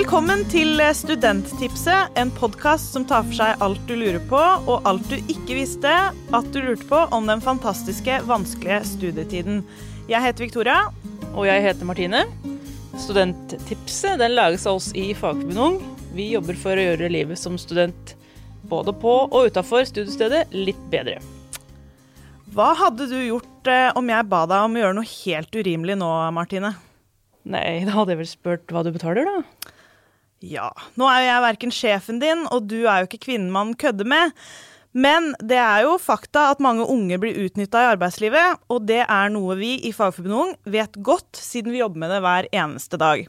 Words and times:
Velkommen 0.00 0.46
til 0.48 0.80
Studenttipset, 0.96 2.14
en 2.16 2.30
podkast 2.32 2.94
som 2.94 3.02
tar 3.04 3.26
for 3.26 3.36
seg 3.36 3.60
alt 3.60 3.82
du 3.84 3.90
lurer 4.00 4.22
på, 4.30 4.38
og 4.40 4.86
alt 4.88 5.04
du 5.10 5.18
ikke 5.28 5.58
visste 5.58 5.90
at 5.92 6.46
du 6.54 6.56
lurte 6.64 6.86
på 6.88 7.02
om 7.12 7.28
den 7.28 7.42
fantastiske, 7.44 8.14
vanskelige 8.24 8.78
studietiden. 8.94 9.60
Jeg 10.08 10.24
heter 10.24 10.46
Victoria. 10.46 10.78
Og 11.34 11.44
jeg 11.50 11.66
heter 11.66 11.84
Martine. 11.84 12.22
Studenttipset 12.96 14.16
den 14.22 14.38
lages 14.38 14.64
av 14.64 14.80
oss 14.80 14.88
i 14.96 15.10
Fagforbundet 15.12 15.60
Ung. 15.66 15.76
Vi 16.16 16.30
jobber 16.32 16.56
for 16.62 16.80
å 16.80 16.86
gjøre 16.86 17.12
livet 17.12 17.36
som 17.42 17.60
student 17.60 18.14
både 18.72 18.96
på 19.04 19.18
og 19.26 19.52
utafor 19.52 19.84
studiestedet 19.84 20.46
litt 20.56 20.80
bedre. 20.88 21.18
Hva 22.56 22.72
hadde 22.86 23.12
du 23.12 23.18
gjort 23.18 23.68
eh, 23.68 23.90
om 23.92 24.08
jeg 24.08 24.32
ba 24.32 24.46
deg 24.48 24.64
om 24.64 24.80
å 24.80 24.86
gjøre 24.86 24.96
noe 25.02 25.12
helt 25.18 25.60
urimelig 25.60 26.00
nå, 26.00 26.14
Martine? 26.32 26.72
Nei, 27.52 27.82
da 27.84 27.98
hadde 27.98 28.16
jeg 28.16 28.22
vel 28.24 28.32
spurt 28.32 28.72
hva 28.72 28.80
du 28.84 28.94
betaler, 28.96 29.28
da. 29.28 29.69
Ja, 30.40 30.70
nå 30.96 31.04
er 31.04 31.20
jo 31.20 31.28
jeg 31.28 31.44
verken 31.44 31.72
sjefen 31.74 32.20
din, 32.22 32.46
og 32.48 32.64
du 32.70 32.78
er 32.86 33.02
jo 33.02 33.10
ikke 33.10 33.26
kvinnen 33.26 33.52
man 33.52 33.74
kødder 33.76 34.08
med. 34.08 34.32
Men 34.90 35.34
det 35.38 35.58
er 35.60 35.84
jo 35.84 35.98
fakta 36.02 36.48
at 36.50 36.62
mange 36.64 36.86
unge 36.88 37.18
blir 37.22 37.36
utnytta 37.44 37.84
i 37.84 37.90
arbeidslivet, 37.92 38.62
og 38.72 38.88
det 38.88 39.04
er 39.04 39.30
noe 39.30 39.54
vi 39.60 39.76
i 39.86 39.92
Fagforbundet 39.94 40.40
Ung 40.40 40.54
vet 40.72 40.96
godt, 40.98 41.36
siden 41.36 41.70
vi 41.74 41.82
jobber 41.82 42.02
med 42.02 42.10
det 42.14 42.22
hver 42.24 42.48
eneste 42.50 42.98
dag. 42.98 43.28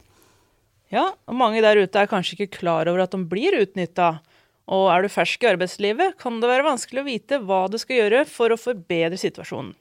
Ja, 0.92 1.04
og 1.28 1.38
mange 1.38 1.62
der 1.64 1.78
ute 1.84 2.00
er 2.00 2.10
kanskje 2.10 2.40
ikke 2.40 2.58
klar 2.58 2.90
over 2.90 3.04
at 3.04 3.14
de 3.14 3.22
blir 3.28 3.54
utnytta. 3.60 4.16
Og 4.72 4.88
er 4.94 5.04
du 5.04 5.12
fersk 5.12 5.44
i 5.44 5.52
arbeidslivet, 5.52 6.16
kan 6.20 6.40
det 6.40 6.50
være 6.50 6.66
vanskelig 6.66 7.02
å 7.02 7.06
vite 7.06 7.38
hva 7.44 7.62
du 7.70 7.78
skal 7.80 8.00
gjøre 8.00 8.24
for 8.30 8.52
å 8.52 8.60
forbedre 8.60 9.20
situasjonen. 9.20 9.76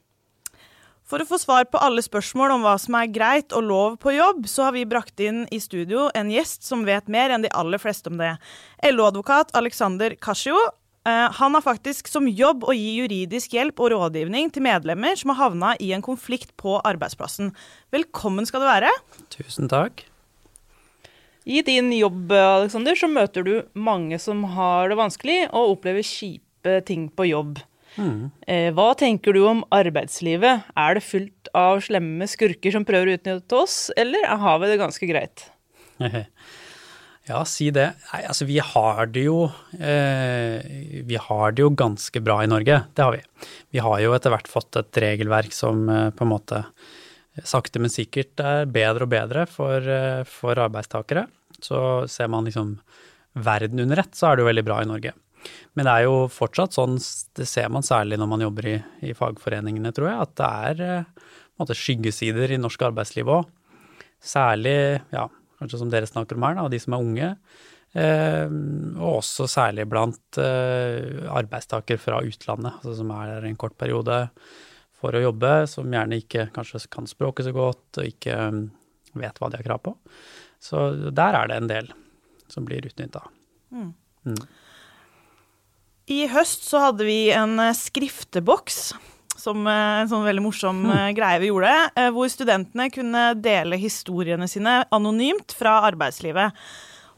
For 1.12 1.20
å 1.20 1.28
få 1.28 1.36
svar 1.42 1.66
på 1.68 1.80
alle 1.84 2.00
spørsmål 2.00 2.54
om 2.54 2.62
hva 2.64 2.78
som 2.80 2.96
er 2.96 3.10
greit 3.12 3.52
og 3.52 3.66
lov 3.68 3.96
på 4.00 4.14
jobb, 4.16 4.46
så 4.48 4.70
har 4.70 4.78
vi 4.78 4.88
brakt 4.88 5.20
inn 5.20 5.42
i 5.52 5.58
studio 5.60 6.06
en 6.16 6.30
gjest 6.32 6.64
som 6.64 6.86
vet 6.88 7.10
mer 7.12 7.34
enn 7.36 7.44
de 7.44 7.50
aller 7.52 7.82
fleste 7.84 8.08
om 8.08 8.16
det. 8.22 8.38
LO-advokat 8.88 9.50
Alexander 9.60 10.14
Cascio. 10.24 10.56
Eh, 11.04 11.26
han 11.36 11.58
har 11.58 11.66
faktisk 11.66 12.08
som 12.08 12.30
jobb 12.32 12.64
å 12.64 12.76
gi 12.78 12.94
juridisk 13.02 13.58
hjelp 13.58 13.82
og 13.84 13.92
rådgivning 13.92 14.54
til 14.56 14.64
medlemmer 14.64 15.20
som 15.20 15.34
har 15.34 15.42
havna 15.42 15.74
i 15.84 15.90
en 15.92 16.06
konflikt 16.06 16.54
på 16.56 16.78
arbeidsplassen. 16.80 17.52
Velkommen 17.92 18.48
skal 18.48 18.64
du 18.64 18.70
være. 18.70 18.94
Tusen 19.36 19.68
takk. 19.68 20.06
I 21.44 21.60
din 21.68 21.92
jobb 21.98 22.32
Alexander, 22.32 22.96
så 22.96 23.12
møter 23.12 23.44
du 23.44 23.54
mange 23.76 24.16
som 24.22 24.46
har 24.56 24.88
det 24.88 25.00
vanskelig 25.02 25.42
og 25.50 25.76
opplever 25.76 26.08
kjipe 26.08 26.80
ting 26.88 27.10
på 27.12 27.28
jobb. 27.34 27.60
Mm. 28.00 28.32
Hva 28.78 28.88
tenker 28.96 29.36
du 29.36 29.42
om 29.50 29.66
arbeidslivet? 29.76 30.70
Er 30.80 30.96
det 30.96 31.04
fullt 31.04 31.50
av 31.58 31.82
slemme 31.84 32.28
skurker 32.30 32.72
som 32.72 32.86
prøver 32.88 33.12
å 33.12 33.16
utnytte 33.18 33.58
oss, 33.60 33.78
eller 34.00 34.24
har 34.42 34.62
vi 34.64 34.70
det 34.72 34.80
ganske 34.80 35.10
greit? 35.10 35.48
Ja, 37.30 37.44
si 37.46 37.70
det. 37.74 37.92
Nei, 38.10 38.24
altså 38.26 38.48
vi 38.50 38.58
har 38.66 39.06
det 39.14 39.28
jo 39.28 39.44
eh, 39.78 40.58
Vi 41.06 41.20
har 41.22 41.54
det 41.54 41.62
jo 41.62 41.70
ganske 41.78 42.22
bra 42.24 42.40
i 42.42 42.50
Norge, 42.50 42.82
det 42.98 43.06
har 43.06 43.14
vi. 43.14 43.22
Vi 43.78 43.84
har 43.86 44.00
jo 44.02 44.16
etter 44.18 44.34
hvert 44.34 44.50
fått 44.50 44.80
et 44.80 45.02
regelverk 45.04 45.54
som 45.54 45.86
eh, 45.90 46.10
på 46.16 46.26
en 46.26 46.32
måte 46.34 46.64
sakte, 47.48 47.80
men 47.80 47.94
sikkert 47.94 48.42
er 48.44 48.66
bedre 48.68 49.06
og 49.06 49.14
bedre 49.14 49.46
for, 49.50 49.86
eh, 49.86 50.24
for 50.28 50.60
arbeidstakere. 50.66 51.28
Så 51.62 52.08
ser 52.10 52.32
man 52.34 52.50
liksom 52.50 52.80
verden 53.38 53.80
under 53.86 54.02
ett, 54.02 54.18
så 54.18 54.32
er 54.32 54.36
det 54.36 54.44
jo 54.44 54.50
veldig 54.50 54.66
bra 54.68 54.82
i 54.82 54.90
Norge. 54.90 55.14
Men 55.78 55.88
det 55.88 55.94
er 55.94 56.06
jo 56.08 56.16
fortsatt 56.32 56.76
sånn, 56.76 56.98
det 57.38 57.48
ser 57.50 57.70
man 57.74 57.86
særlig 57.86 58.20
når 58.20 58.30
man 58.32 58.46
jobber 58.46 58.68
i, 58.68 58.78
i 59.08 59.16
fagforeningene, 59.18 59.94
tror 59.96 60.12
jeg, 60.12 60.28
at 60.28 60.34
det 60.42 60.50
er 60.70 60.86
eh, 60.88 61.28
måte, 61.62 61.78
skyggesider 61.78 62.54
i 62.54 62.60
norsk 62.62 62.88
arbeidsliv 62.90 63.32
òg. 63.32 63.46
Særlig, 64.22 64.76
ja, 65.14 65.28
kanskje 65.62 65.82
som 65.82 65.94
dere 65.94 66.10
snakker 66.10 66.38
om 66.38 66.48
her, 66.48 66.58
da, 66.60 66.68
de 66.72 66.82
som 66.82 66.98
er 66.98 67.06
unge. 67.06 67.30
Eh, 67.92 68.58
og 69.00 69.18
også 69.20 69.48
særlig 69.52 69.88
blant 69.92 70.40
eh, 70.40 71.24
arbeidstaker 71.32 72.00
fra 72.00 72.22
utlandet, 72.24 72.78
altså 72.80 73.00
som 73.02 73.16
er 73.18 73.34
der 73.34 73.50
en 73.50 73.60
kort 73.60 73.76
periode 73.80 74.26
for 75.02 75.18
å 75.18 75.24
jobbe, 75.24 75.56
som 75.68 75.92
gjerne 75.92 76.22
ikke 76.22 76.50
kanskje 76.56 76.86
kan 76.94 77.10
språket 77.10 77.50
så 77.50 77.56
godt 77.56 78.00
og 78.00 78.08
ikke 78.08 78.38
um, 78.54 78.64
vet 79.18 79.40
hva 79.42 79.50
de 79.50 79.58
har 79.58 79.66
krav 79.66 79.82
på. 79.88 79.96
Så 80.62 80.92
der 81.10 81.38
er 81.40 81.50
det 81.50 81.58
en 81.58 81.72
del 81.72 81.90
som 82.52 82.68
blir 82.68 82.86
utnytta. 82.86 83.24
Mm. 83.74 83.94
Mm. 84.30 84.44
I 86.12 86.26
høst 86.28 86.66
så 86.68 86.82
hadde 86.88 87.08
vi 87.08 87.32
en 87.32 87.56
eh, 87.62 87.76
skrifteboks, 87.78 88.80
som 89.40 89.68
eh, 89.70 90.02
en 90.02 90.10
sånn 90.12 90.28
veldig 90.28 90.44
morsom 90.44 90.84
mm. 90.90 91.12
greie 91.16 91.40
vi 91.40 91.52
gjorde, 91.52 91.74
hvor 92.16 92.32
studentene 92.32 92.90
kunne 92.92 93.26
dele 93.40 93.80
historiene 93.80 94.50
sine 94.52 94.82
anonymt 94.92 95.56
fra 95.56 95.80
arbeidslivet. 95.88 96.58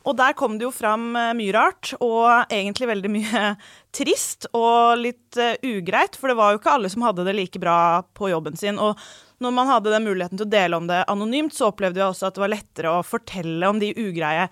Og 0.03 0.17
der 0.19 0.35
kom 0.35 0.57
det 0.59 0.67
jo 0.67 0.73
fram 0.75 1.13
mye 1.15 1.53
rart, 1.55 1.93
og 2.03 2.51
egentlig 2.51 2.89
veldig 2.89 3.11
mye 3.13 3.43
trist 3.97 4.49
og 4.51 4.99
litt 4.99 5.39
ugreit. 5.63 6.17
For 6.19 6.29
det 6.29 6.35
var 6.35 6.51
jo 6.51 6.59
ikke 6.59 6.73
alle 6.75 6.91
som 6.91 7.05
hadde 7.07 7.23
det 7.23 7.37
like 7.37 7.61
bra 7.63 7.77
på 8.11 8.33
jobben 8.33 8.59
sin. 8.59 8.81
Og 8.83 8.99
når 9.39 9.55
man 9.55 9.71
hadde 9.71 9.93
den 9.95 10.03
muligheten 10.03 10.41
til 10.41 10.49
å 10.49 10.53
dele 10.57 10.81
om 10.81 10.91
det 10.91 11.05
anonymt, 11.07 11.55
så 11.55 11.71
opplevde 11.71 12.01
vi 12.01 12.03
også 12.03 12.27
at 12.27 12.35
det 12.35 12.43
var 12.43 12.51
lettere 12.51 12.91
å 12.91 13.05
fortelle 13.07 13.71
om 13.71 13.79
de 13.79 13.93
ugreie 13.95 14.49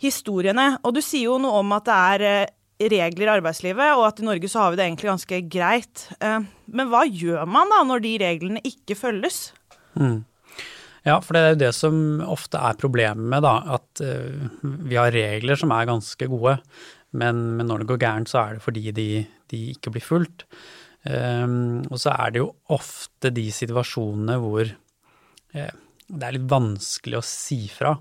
historiene. 0.00 0.70
Og 0.80 0.96
du 0.96 1.02
sier 1.04 1.28
jo 1.28 1.36
noe 1.42 1.60
om 1.60 1.76
at 1.76 1.84
det 1.84 1.98
er 2.14 2.56
regler 2.78 3.26
i 3.26 3.34
arbeidslivet, 3.38 3.96
og 3.98 4.06
at 4.06 4.20
i 4.22 4.26
Norge 4.26 4.50
så 4.50 4.62
har 4.62 4.72
vi 4.72 4.78
det 4.80 4.86
egentlig 4.86 5.10
ganske 5.10 5.40
greit. 5.50 6.04
Uh, 6.22 6.46
men 6.70 6.90
hva 6.92 7.04
gjør 7.06 7.48
man 7.50 7.70
da 7.74 7.82
når 7.86 8.04
de 8.04 8.16
reglene 8.22 8.62
ikke 8.66 8.98
følges? 8.98 9.48
Mm. 9.98 10.22
Ja, 11.06 11.18
for 11.24 11.34
det 11.34 11.40
er 11.40 11.52
jo 11.54 11.60
det 11.62 11.72
som 11.76 11.98
ofte 12.26 12.60
er 12.60 12.78
problemet 12.78 13.44
da, 13.44 13.56
at 13.78 14.02
uh, 14.04 14.48
vi 14.62 14.98
har 14.98 15.14
regler 15.14 15.58
som 15.58 15.72
er 15.74 15.90
ganske 15.90 16.30
gode, 16.30 16.58
men, 17.16 17.40
men, 17.56 17.66
når 17.70 17.82
det 17.82 17.90
går 17.92 18.02
gærent, 18.02 18.30
så 18.30 18.42
er 18.42 18.58
det 18.58 18.64
fordi 18.64 18.92
de, 18.92 19.08
de 19.48 19.62
ikke 19.72 19.94
blir 19.94 20.04
fulgt. 20.04 20.44
Um, 21.08 21.86
og 21.88 22.00
så 22.02 22.12
er 22.12 22.34
det 22.34 22.42
jo 22.42 22.50
ofte 22.74 23.30
de 23.32 23.46
situasjonene 23.54 24.34
hvor 24.42 24.66
eh, 24.66 25.70
det 26.08 26.26
er 26.26 26.34
litt 26.34 26.48
vanskelig 26.50 27.20
å 27.20 27.24
si 27.24 27.60
fra. 27.72 27.94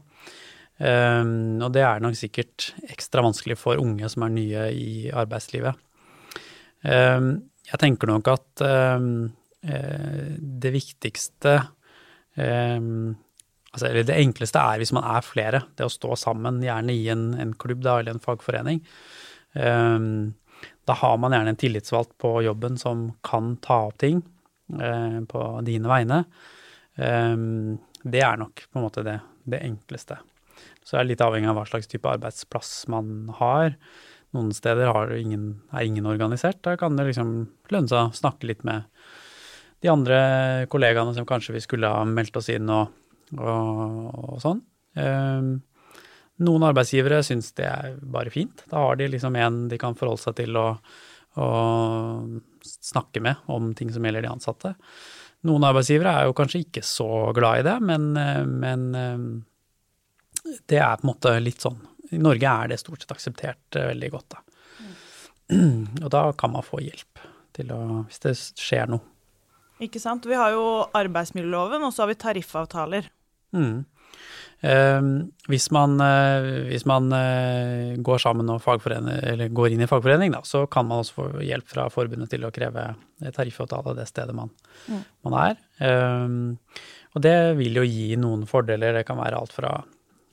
Um, 0.77 1.57
og 1.65 1.71
det 1.73 1.81
er 1.81 2.03
nok 2.03 2.17
sikkert 2.19 2.71
ekstra 2.85 3.23
vanskelig 3.25 3.57
for 3.57 3.81
unge 3.81 4.09
som 4.13 4.27
er 4.27 4.33
nye 4.35 4.65
i 4.77 4.91
arbeidslivet. 5.09 5.79
Um, 6.85 7.31
jeg 7.67 7.81
tenker 7.81 8.11
nok 8.11 8.29
at 8.35 8.63
uh, 8.63 9.01
det 10.67 10.71
viktigste 10.75 11.57
Um, 12.38 13.17
altså, 13.71 13.88
eller 13.88 14.05
det 14.05 14.17
enkleste 14.21 14.61
er 14.61 14.81
hvis 14.81 14.93
man 14.93 15.05
er 15.09 15.25
flere, 15.25 15.63
det 15.77 15.88
å 15.88 15.91
stå 15.91 16.17
sammen, 16.19 16.61
gjerne 16.63 16.94
i 16.94 17.07
en, 17.13 17.31
en 17.41 17.55
klubb 17.57 17.81
da, 17.85 17.97
eller 17.99 18.15
en 18.15 18.23
fagforening. 18.23 18.83
Um, 19.57 20.35
da 20.88 20.95
har 21.01 21.17
man 21.19 21.33
gjerne 21.33 21.55
en 21.55 21.59
tillitsvalgt 21.59 22.13
på 22.21 22.35
jobben 22.45 22.77
som 22.79 23.09
kan 23.25 23.55
ta 23.63 23.88
opp 23.89 23.97
ting 24.03 24.21
uh, 24.77 25.19
på 25.29 25.49
dine 25.67 25.91
vegne. 25.91 26.23
Um, 26.95 27.77
det 28.05 28.21
er 28.23 28.38
nok 28.39 28.67
på 28.69 28.79
en 28.79 28.85
måte 28.85 29.05
det, 29.05 29.19
det 29.49 29.63
enkleste. 29.65 30.21
Så 30.88 30.96
det 30.96 31.02
er 31.02 31.09
litt 31.09 31.24
avhengig 31.24 31.50
av 31.52 31.58
hva 31.59 31.66
slags 31.68 31.90
type 31.92 32.08
arbeidsplass 32.08 32.72
man 32.92 33.34
har. 33.42 33.74
Noen 34.36 34.53
steder 34.56 35.12
ingen, 35.20 35.58
er 35.75 35.84
ingen 35.84 36.08
organisert. 36.08 36.62
Da 36.64 36.78
kan 36.80 36.96
det 36.96 37.09
liksom 37.09 37.34
lønne 37.74 37.92
seg 37.92 38.08
å 38.08 38.16
snakke 38.16 38.48
litt 38.48 38.64
med 38.68 38.88
de 39.84 39.92
andre 39.92 40.20
kollegaene 40.72 41.12
som 41.18 41.28
kanskje 41.28 41.58
vi 41.58 41.64
skulle 41.66 41.92
ha 41.92 42.06
meldt 42.08 42.40
oss 42.40 42.48
inn 42.53 42.72
og, 42.72 42.96
og, 43.36 44.08
og 44.16 44.40
sånn. 44.42 44.64
Um, 44.96 45.52
noen 46.48 46.66
arbeidsgivere 46.70 47.19
syns 47.25 47.52
det 47.59 47.68
er 47.68 48.00
bare 48.02 48.31
fint. 48.34 48.64
Da 48.72 48.86
har 48.86 48.98
de 48.98 49.09
liksom 49.12 49.36
en 49.36 49.66
de 49.68 49.80
kan 49.81 49.98
forholde 49.98 50.24
seg 50.24 50.40
til 50.40 50.56
å, 50.56 50.69
å 51.36 51.50
snakke 52.64 53.22
med 53.28 53.44
om 53.52 53.74
ting 53.75 53.92
som 53.94 54.08
gjelder 54.08 54.24
de 54.24 54.31
ansatte. 54.31 54.74
Noen 55.52 55.68
arbeidsgivere 55.68 56.16
er 56.16 56.30
jo 56.30 56.38
kanskje 56.38 56.63
ikke 56.63 56.86
så 56.86 57.10
glad 57.36 57.62
i 57.62 57.68
det, 57.68 57.78
men, 57.86 58.10
men 58.63 58.88
ehm, 58.98 59.30
det 60.69 60.79
er 60.81 60.99
på 60.99 61.05
en 61.05 61.11
måte 61.11 61.33
litt 61.41 61.63
sånn. 61.63 61.79
I 62.13 62.21
Norge 62.21 62.53
er 62.53 62.71
det 62.71 62.79
stort 62.81 63.03
sett 63.03 63.13
akseptert 63.15 63.79
eh, 63.79 63.89
veldig 63.91 64.11
godt, 64.13 64.38
da. 64.38 64.44
Mm. 65.51 65.83
Og 66.05 66.09
da 66.13 66.23
kan 66.39 66.55
man 66.55 66.65
få 66.65 66.81
hjelp 66.83 67.21
til 67.57 67.73
å, 67.73 67.81
hvis 68.07 68.23
det 68.23 68.35
skjer 68.38 68.89
noe. 68.91 69.03
Ikke 69.83 70.01
sant. 70.01 70.25
Vi 70.25 70.38
har 70.38 70.55
jo 70.55 70.65
arbeidsmiljøloven, 70.97 71.83
og 71.85 71.94
så 71.94 72.03
har 72.03 72.09
vi 72.09 72.17
tariffavtaler. 72.17 73.11
Mm. 73.53 73.85
Eh, 74.65 75.01
hvis 75.51 75.67
man, 75.75 75.99
eh, 76.01 76.47
hvis 76.71 76.88
man 76.89 77.11
eh, 77.13 77.94
går 78.01 78.23
sammen 78.23 78.49
og 78.49 78.65
eller 78.65 79.53
går 79.53 79.75
inn 79.75 79.83
i 79.85 79.89
fagforening, 79.89 80.33
da, 80.33 80.41
så 80.44 80.65
kan 80.65 80.88
man 80.88 81.03
også 81.03 81.13
få 81.13 81.27
hjelp 81.45 81.67
fra 81.69 81.89
forbundet 81.94 82.31
til 82.33 82.45
å 82.45 82.51
kreve 82.51 82.95
tariffavtale 83.35 83.94
det 83.97 84.07
stedet 84.09 84.33
man, 84.33 84.49
mm. 84.88 85.03
man 85.27 85.38
er. 85.44 85.61
Ehm, 85.85 86.57
og 87.13 87.21
det 87.21 87.57
vil 87.57 87.77
jo 87.77 87.85
gi 87.85 88.15
noen 88.17 88.45
fordeler. 88.49 88.97
Det 88.97 89.05
kan 89.07 89.17
være 89.17 89.38
alt 89.38 89.53
fra 89.53 89.77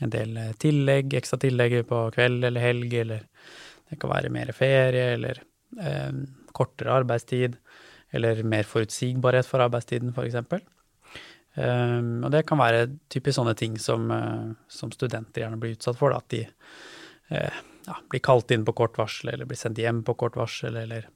en 0.04 0.12
del 0.12 0.38
tillegg, 0.60 1.16
ekstra 1.18 1.40
tillegg 1.42 1.80
på 1.88 2.04
kveld 2.14 2.44
eller 2.50 2.64
helg, 2.64 2.94
eller 3.04 3.26
det 3.90 3.98
kan 4.00 4.12
være 4.12 4.32
mer 4.32 4.52
ferie, 4.56 5.14
eller 5.16 5.42
eh, 5.80 6.12
kortere 6.54 6.94
arbeidstid 7.00 7.58
eller 8.14 8.42
mer 8.46 8.66
forutsigbarhet 8.68 9.48
for 9.48 9.64
arbeidstiden, 9.64 10.14
f.eks. 10.14 10.62
Um, 11.54 12.24
og 12.26 12.32
det 12.34 12.44
kan 12.48 12.58
være 12.58 12.86
typisk 13.10 13.38
sånne 13.38 13.54
ting 13.58 13.76
som, 13.78 14.08
uh, 14.10 14.54
som 14.70 14.90
studenter 14.94 15.44
gjerne 15.44 15.58
blir 15.62 15.76
utsatt 15.76 15.98
for, 15.98 16.14
da, 16.14 16.18
at 16.22 16.30
de 16.34 16.44
uh, 17.34 17.60
ja, 17.86 17.98
blir 18.10 18.22
kalt 18.26 18.54
inn 18.54 18.66
på 18.66 18.74
kort 18.78 18.98
varsel, 18.98 19.32
eller 19.32 19.50
blir 19.50 19.58
sendt 19.58 19.82
hjem 19.82 20.02
på 20.06 20.16
kort 20.18 20.38
varsel, 20.38 20.78
eller 20.82 21.06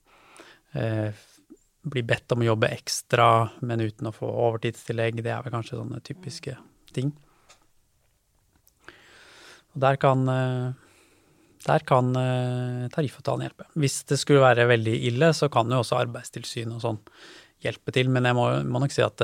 uh, 0.75 1.11
blir 1.89 2.07
bedt 2.07 2.35
om 2.35 2.43
å 2.43 2.51
jobbe 2.53 2.71
ekstra, 2.75 3.29
men 3.67 3.83
uten 3.83 4.11
å 4.11 4.15
få 4.15 4.31
overtidstillegg. 4.49 5.23
Det 5.23 5.35
er 5.35 5.47
vel 5.47 5.55
kanskje 5.55 5.79
sånne 5.79 6.03
typiske 6.07 6.55
ting. 6.95 7.15
Og 9.75 9.83
der 9.85 9.99
kan, 10.01 10.25
der 11.67 11.85
kan 11.87 12.09
tariffavtalen 12.95 13.45
hjelpe. 13.45 13.67
Hvis 13.79 14.01
det 14.09 14.19
skulle 14.21 14.43
være 14.43 14.69
veldig 14.71 14.95
ille, 15.11 15.29
så 15.37 15.51
kan 15.53 15.71
jo 15.71 15.83
også 15.83 16.01
Arbeidstilsynet 16.01 16.79
og 16.79 16.83
sånn 16.83 17.01
hjelpe 17.63 17.93
til, 17.95 18.11
men 18.11 18.27
jeg 18.27 18.39
må, 18.39 18.49
må 18.67 18.83
nok 18.83 18.95
si 18.95 19.05
at 19.05 19.23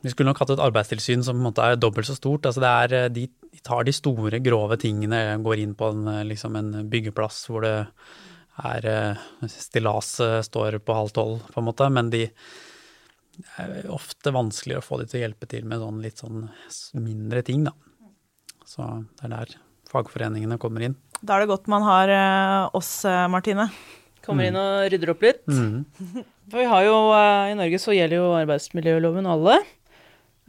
vi 0.00 0.12
skulle 0.12 0.30
nok 0.30 0.40
hatt 0.40 0.54
et 0.54 0.62
arbeidstilsyn 0.64 1.22
som 1.24 1.36
på 1.36 1.42
en 1.42 1.48
måte 1.50 1.64
er 1.64 1.76
dobbelt 1.80 2.08
så 2.08 2.16
stort. 2.16 2.48
Altså 2.48 2.64
er, 2.64 2.94
eh, 2.96 3.12
de, 3.12 3.26
tar 3.66 3.84
de 3.84 3.92
store, 3.92 4.40
grove 4.40 4.78
tingene, 4.80 5.36
går 5.44 5.60
inn 5.60 5.76
på 5.76 5.92
en, 5.92 6.08
eh, 6.08 6.24
liksom 6.24 6.56
en 6.56 6.72
byggeplass 6.88 7.44
hvor 7.50 7.66
det 7.66 7.76
er 8.64 8.86
eh, 8.88 9.48
Stillaset 9.48 10.48
står 10.48 10.78
på 10.84 10.96
halv 10.96 11.12
tolv, 11.16 11.44
på 11.52 11.60
en 11.60 11.68
måte, 11.68 11.88
men 11.92 12.10
de 12.12 12.26
er 13.60 13.88
ofte 13.92 14.32
vanskelig 14.34 14.78
å 14.78 14.84
få 14.84 15.00
de 15.00 15.08
til 15.10 15.20
å 15.20 15.24
hjelpe 15.24 15.48
til 15.50 15.66
med 15.68 15.82
sånn 15.82 16.02
litt 16.04 16.20
sånn 16.22 16.44
mindre 17.00 17.42
ting, 17.46 17.64
da. 17.68 17.74
Så 18.68 18.86
det 19.18 19.26
er 19.26 19.34
der 19.34 19.56
fagforeningene 19.90 20.60
kommer 20.62 20.86
inn. 20.86 20.94
Da 21.20 21.36
er 21.36 21.44
det 21.44 21.50
godt 21.50 21.66
man 21.70 21.82
har 21.84 22.12
oss, 22.76 23.00
Martine. 23.32 23.66
Kommer 24.24 24.46
inn 24.46 24.58
og 24.60 24.86
rydder 24.92 25.10
opp 25.14 25.24
litt. 25.24 25.42
Mm. 25.48 25.82
For 26.50 26.60
vi 26.60 26.68
har 26.70 26.86
jo, 26.86 26.96
I 27.50 27.56
Norge 27.58 27.80
så 27.82 27.94
gjelder 27.96 28.20
jo 28.20 28.30
arbeidsmiljøloven 28.38 29.28
alle. 29.30 29.58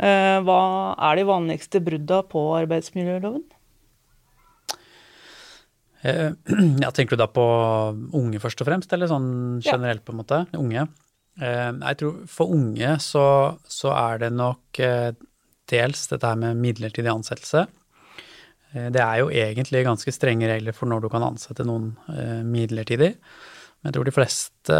Eh, 0.02 0.38
hva 0.42 0.62
er 1.10 1.20
de 1.20 1.26
vanligste 1.30 1.82
brudda 1.84 2.22
på 2.30 2.42
arbeidsmiljøloven? 2.58 3.44
Eh, 6.02 6.32
ja, 6.84 6.90
tenker 6.90 7.16
du 7.16 7.22
da 7.22 7.30
på 7.30 7.46
unge 8.18 8.42
først 8.42 8.64
og 8.64 8.70
fremst, 8.70 8.94
eller 8.96 9.12
sånn 9.12 9.62
generelt 9.62 10.06
på 10.08 10.16
en 10.16 10.22
måte? 10.24 10.44
Unge? 10.58 10.88
Eh, 11.42 11.70
jeg 11.74 12.00
tror 12.02 12.18
for 12.30 12.56
unge 12.56 12.96
så, 13.04 13.26
så 13.66 13.94
er 13.98 14.26
det 14.26 14.34
nok 14.38 14.82
dels 15.72 16.04
dette 16.12 16.28
her 16.28 16.40
med 16.40 16.60
midlertidig 16.60 17.12
ansettelse. 17.12 17.66
Det 18.72 19.02
er 19.04 19.18
jo 19.20 19.32
egentlig 19.36 19.82
ganske 19.84 20.12
strenge 20.16 20.48
regler 20.48 20.76
for 20.76 20.88
når 20.88 21.04
du 21.04 21.08
kan 21.12 21.26
ansette 21.26 21.66
noen 21.68 21.90
midlertidig. 22.48 23.10
Men 23.18 23.90
jeg 23.90 23.98
tror 23.98 24.08
de 24.08 24.14
fleste 24.16 24.78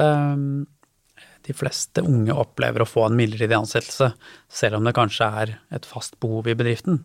de 1.48 1.56
fleste 1.58 2.04
unge 2.06 2.36
opplever 2.38 2.84
å 2.84 2.90
få 2.90 3.07
en 3.07 3.18
midlertidig 3.18 3.57
ansettelse, 3.57 4.12
selv 4.52 4.78
om 4.78 4.86
det 4.86 4.96
kanskje 4.98 5.28
er 5.42 5.54
et 5.74 5.88
fast 5.90 6.19
behov 6.22 6.50
i 6.50 6.57
bedriften. 6.57 7.02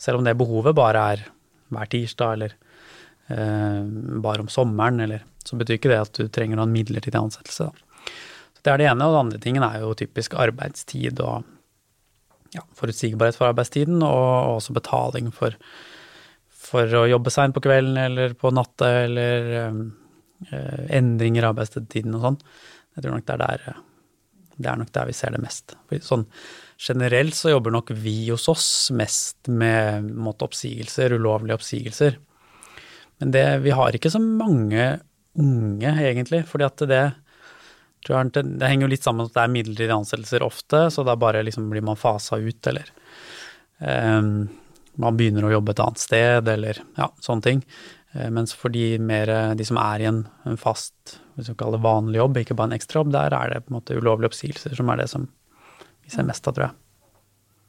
Selv 0.00 0.20
om 0.20 0.26
det 0.26 0.36
behovet 0.38 0.76
bare 0.76 1.04
er 1.14 1.24
hver 1.72 1.90
tirsdag 1.92 2.36
eller 2.36 2.54
eh, 3.32 3.82
bare 4.24 4.44
om 4.44 4.50
sommeren, 4.52 5.00
eller 5.04 5.24
så 5.44 5.56
betyr 5.56 5.78
ikke 5.78 5.92
det 5.92 6.02
at 6.02 6.20
du 6.20 6.28
trenger 6.32 6.60
noen 6.60 6.74
midlertidig 6.74 7.20
ansettelse. 7.20 7.70
Da. 7.70 7.87
Det 8.68 8.74
er 8.74 8.82
det 8.82 8.88
ene, 8.90 9.06
og 9.06 9.14
det 9.14 9.20
andre 9.22 9.38
tingen 9.40 9.64
er 9.64 9.78
jo 9.80 9.94
typisk 9.96 10.34
arbeidstid 10.36 11.22
og 11.24 11.46
ja, 12.52 12.60
forutsigbarhet 12.76 13.38
for 13.38 13.48
arbeidstiden, 13.48 14.02
og 14.04 14.58
også 14.58 14.74
betaling 14.76 15.30
for, 15.32 15.54
for 16.52 16.98
å 17.00 17.06
jobbe 17.08 17.32
seint 17.32 17.56
på 17.56 17.62
kvelden 17.64 17.96
eller 18.02 18.34
på 18.36 18.50
natta, 18.52 18.90
eller 19.06 19.48
eh, 19.56 20.82
endringer 20.98 21.46
i 21.46 21.48
arbeidstiden 21.48 22.18
og 22.18 22.26
sånn. 22.26 22.36
Jeg 22.92 23.06
tror 23.06 23.16
nok 23.16 23.24
det 23.30 23.36
er 23.38 23.40
der, 23.40 23.78
det 24.58 24.68
er 24.68 24.80
nok 24.82 24.90
der 24.98 25.08
vi 25.08 25.16
ser 25.16 25.32
det 25.32 25.40
mest. 25.46 25.72
Sånn, 26.04 26.26
generelt 26.76 27.38
så 27.38 27.54
jobber 27.54 27.72
nok 27.72 27.94
vi 27.96 28.18
hos 28.26 28.50
oss 28.52 28.66
mest 28.92 29.48
med 29.48 30.10
måte, 30.12 30.44
oppsigelser, 30.44 31.16
ulovlige 31.16 31.56
oppsigelser. 31.56 32.20
Men 33.24 33.32
det, 33.32 33.46
vi 33.64 33.72
har 33.72 33.96
ikke 33.96 34.12
så 34.12 34.20
mange 34.20 34.98
unge, 35.40 35.94
egentlig, 36.04 36.42
fordi 36.52 36.68
at 36.68 36.84
det 36.92 37.02
det, 38.06 38.42
det 38.42 38.70
henger 38.70 38.86
jo 38.86 38.92
litt 38.92 39.04
sammen 39.04 39.24
med 39.24 39.32
at 39.32 39.36
det 39.36 39.44
er 39.44 39.52
midlertidige 39.56 39.98
ansettelser 39.98 40.46
ofte, 40.46 40.86
så 40.94 41.04
da 41.06 41.16
bare 41.18 41.42
liksom 41.46 41.68
blir 41.72 41.84
man 41.84 41.98
fasa 41.98 42.38
ut, 42.38 42.70
eller 42.70 42.90
um, 43.78 44.48
man 44.98 45.18
begynner 45.18 45.46
å 45.46 45.54
jobbe 45.56 45.74
et 45.74 45.82
annet 45.84 46.02
sted, 46.02 46.50
eller 46.54 46.82
ja, 46.98 47.08
sånne 47.24 47.46
ting. 47.46 47.64
Uh, 48.14 48.28
mens 48.34 48.54
for 48.56 48.72
de, 48.74 48.96
mer, 49.02 49.32
de 49.58 49.66
som 49.66 49.80
er 49.82 50.04
i 50.04 50.10
en, 50.10 50.22
en 50.48 50.60
fast 50.60 51.18
hvis 51.38 51.52
vi 51.52 51.58
kaller 51.58 51.78
det 51.78 51.86
vanlig 51.86 52.18
jobb, 52.18 52.38
ikke 52.40 52.56
bare 52.58 52.72
en 52.72 52.78
ekstrajobb, 52.78 53.10
der 53.14 53.34
er 53.36 53.52
det 53.52 53.64
på 53.64 53.72
en 53.72 53.78
måte 53.78 53.98
ulovlige 53.98 54.32
oppsigelser 54.32 54.74
som 54.74 54.88
er 54.90 55.02
det 55.02 55.10
som 55.12 55.28
vi 56.02 56.10
ser 56.10 56.26
mest 56.26 56.48
av, 56.50 56.56
tror 56.56 56.66
jeg. 56.66 56.78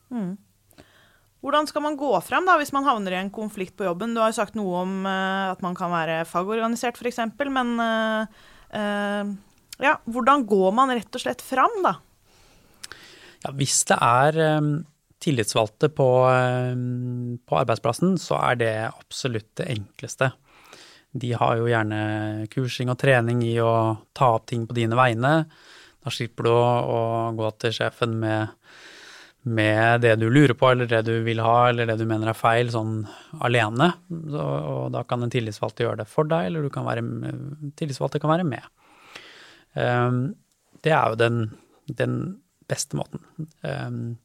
Mm. 0.09 0.31
Hvordan 1.45 1.69
skal 1.69 1.83
man 1.85 1.97
gå 1.99 2.09
frem 2.25 2.47
da, 2.47 2.57
hvis 2.59 2.73
man 2.75 2.87
havner 2.87 3.13
i 3.13 3.19
en 3.21 3.29
konflikt 3.31 3.77
på 3.79 3.85
jobben? 3.85 4.15
Du 4.15 4.19
har 4.23 4.33
jo 4.33 4.39
sagt 4.39 4.57
noe 4.59 4.81
om 4.81 4.95
uh, 5.05 5.51
at 5.53 5.61
man 5.63 5.77
kan 5.77 5.93
være 5.93 6.23
fagorganisert, 6.27 6.97
f.eks., 6.99 7.21
men 7.53 7.75
uh, 7.79 8.41
uh, 8.73 9.31
ja, 9.83 9.97
hvordan 10.05 10.45
går 10.49 10.75
man 10.75 10.93
rett 10.95 11.15
og 11.15 11.23
slett 11.23 11.43
fram, 11.45 11.79
da? 11.85 11.95
Ja, 13.45 13.53
hvis 13.55 13.81
det 13.87 13.95
er 14.03 14.39
um, 14.59 14.73
tillitsvalgte 15.23 15.87
på, 15.95 16.09
um, 16.27 17.39
på, 17.47 17.59
arbeidsplassen, 17.61 18.17
så 18.19 18.39
er 18.51 18.59
det 18.59 18.73
absolutt 18.89 19.53
det 19.61 19.71
enkleste 19.77 20.33
de 21.11 21.33
har 21.33 21.57
jo 21.57 21.69
gjerne 21.69 21.99
kursing 22.53 22.91
og 22.91 22.99
trening 23.01 23.41
i 23.45 23.55
å 23.63 23.97
ta 24.13 24.33
opp 24.35 24.45
ting 24.49 24.67
på 24.69 24.77
dine 24.77 24.97
vegne. 24.97 25.33
Da 25.99 26.13
slipper 26.13 26.45
du 26.45 26.51
å 26.53 27.01
gå 27.37 27.49
til 27.61 27.73
sjefen 27.75 28.13
med, 28.21 28.53
med, 29.49 30.03
det 30.05 30.15
du 30.21 30.27
lurer 30.29 30.53
på, 30.57 30.69
eller 30.69 30.89
det 30.89 31.01
du 31.07 31.15
vil 31.25 31.41
ha, 31.43 31.69
eller 31.69 31.89
det 31.89 31.97
du 31.99 32.05
mener 32.09 32.31
er 32.31 32.37
feil, 32.37 32.69
sånn 32.73 33.01
alene. 33.41 33.91
Så, 34.07 34.43
og 34.43 34.91
da 34.93 35.03
kan 35.07 35.25
en 35.25 35.33
tillitsvalgte 35.33 35.87
gjøre 35.87 36.03
det 36.03 36.09
for 36.11 36.29
deg, 36.29 36.51
eller 36.51 36.65
du 36.65 36.73
kan 36.73 36.87
være, 36.87 37.03
tillitsvalgte 37.79 38.21
kan 38.21 38.35
være 38.35 38.47
med. 38.47 38.69
Um, 39.79 40.23
det 40.83 40.93
er 40.95 41.11
jo 41.11 41.19
den, 41.19 41.43
den 41.99 42.15
beste 42.69 42.99
måten. 42.99 43.23
Um, 43.63 44.17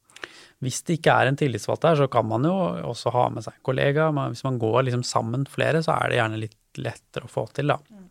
hvis 0.64 0.80
det 0.86 0.98
ikke 0.98 1.14
er 1.14 1.28
en 1.28 1.38
tillitsvalgt 1.38 1.84
der, 1.84 1.98
så 2.00 2.08
kan 2.10 2.26
man 2.28 2.46
jo 2.46 2.54
også 2.90 3.12
ha 3.14 3.28
med 3.32 3.44
seg 3.44 3.56
en 3.56 3.66
kollega. 3.66 4.08
Hvis 4.32 4.44
man 4.46 4.60
går 4.62 4.86
liksom 4.86 5.04
sammen 5.06 5.44
flere, 5.50 5.82
så 5.84 5.96
er 5.98 6.10
det 6.10 6.20
gjerne 6.20 6.40
litt 6.40 6.80
lettere 6.80 7.28
å 7.28 7.32
få 7.32 7.46
til, 7.54 7.72
da. 7.74 7.78
Mm. 7.90 8.10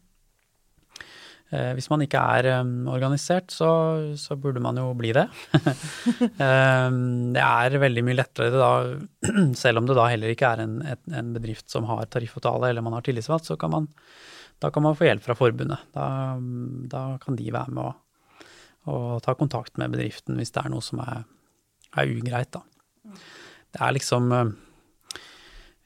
Hvis 1.78 1.86
man 1.92 2.02
ikke 2.02 2.18
er 2.18 2.48
um, 2.64 2.88
organisert, 2.90 3.52
så, 3.54 3.68
så, 4.18 4.34
burde 4.42 4.62
man 4.64 4.80
jo 4.80 4.88
bli 4.98 5.12
det. 5.14 5.28
det 6.42 7.44
er 7.44 7.76
veldig 7.84 8.04
mye 8.08 8.18
lettere 8.18 8.50
da, 8.58 8.72
selv 9.62 9.82
om 9.82 9.90
det 9.90 9.98
da 10.00 10.08
heller 10.10 10.34
ikke 10.34 10.50
er 10.50 10.64
en, 10.64 10.80
en 11.14 11.30
bedrift 11.36 11.70
som 11.70 11.86
har 11.92 12.10
tariffavtale 12.10 12.72
eller 12.72 12.86
man 12.86 12.98
har 12.98 13.06
tillitsvalgt, 13.06 13.52
så 13.52 13.60
kan 13.62 13.74
man, 13.76 13.88
da 14.64 14.72
kan 14.72 14.86
man 14.86 14.98
få 14.98 15.10
hjelp 15.10 15.26
fra 15.26 15.36
forbundet. 15.38 15.90
Da, 15.96 16.08
da 16.92 17.06
kan 17.24 17.38
de 17.40 17.52
være 17.52 17.76
med 17.76 17.84
å, 17.84 17.94
og, 18.88 19.08
ta 19.26 19.36
kontakt 19.40 19.80
med 19.82 19.92
bedriften 19.94 20.40
hvis 20.40 20.56
det 20.56 20.64
er 20.64 20.72
noe 20.74 20.84
som 20.84 21.02
er, 21.04 21.26
er 22.00 22.14
ugreit, 22.16 22.56
da. 22.56 22.64
Det 23.74 23.82
er 23.82 23.96
liksom 23.96 24.32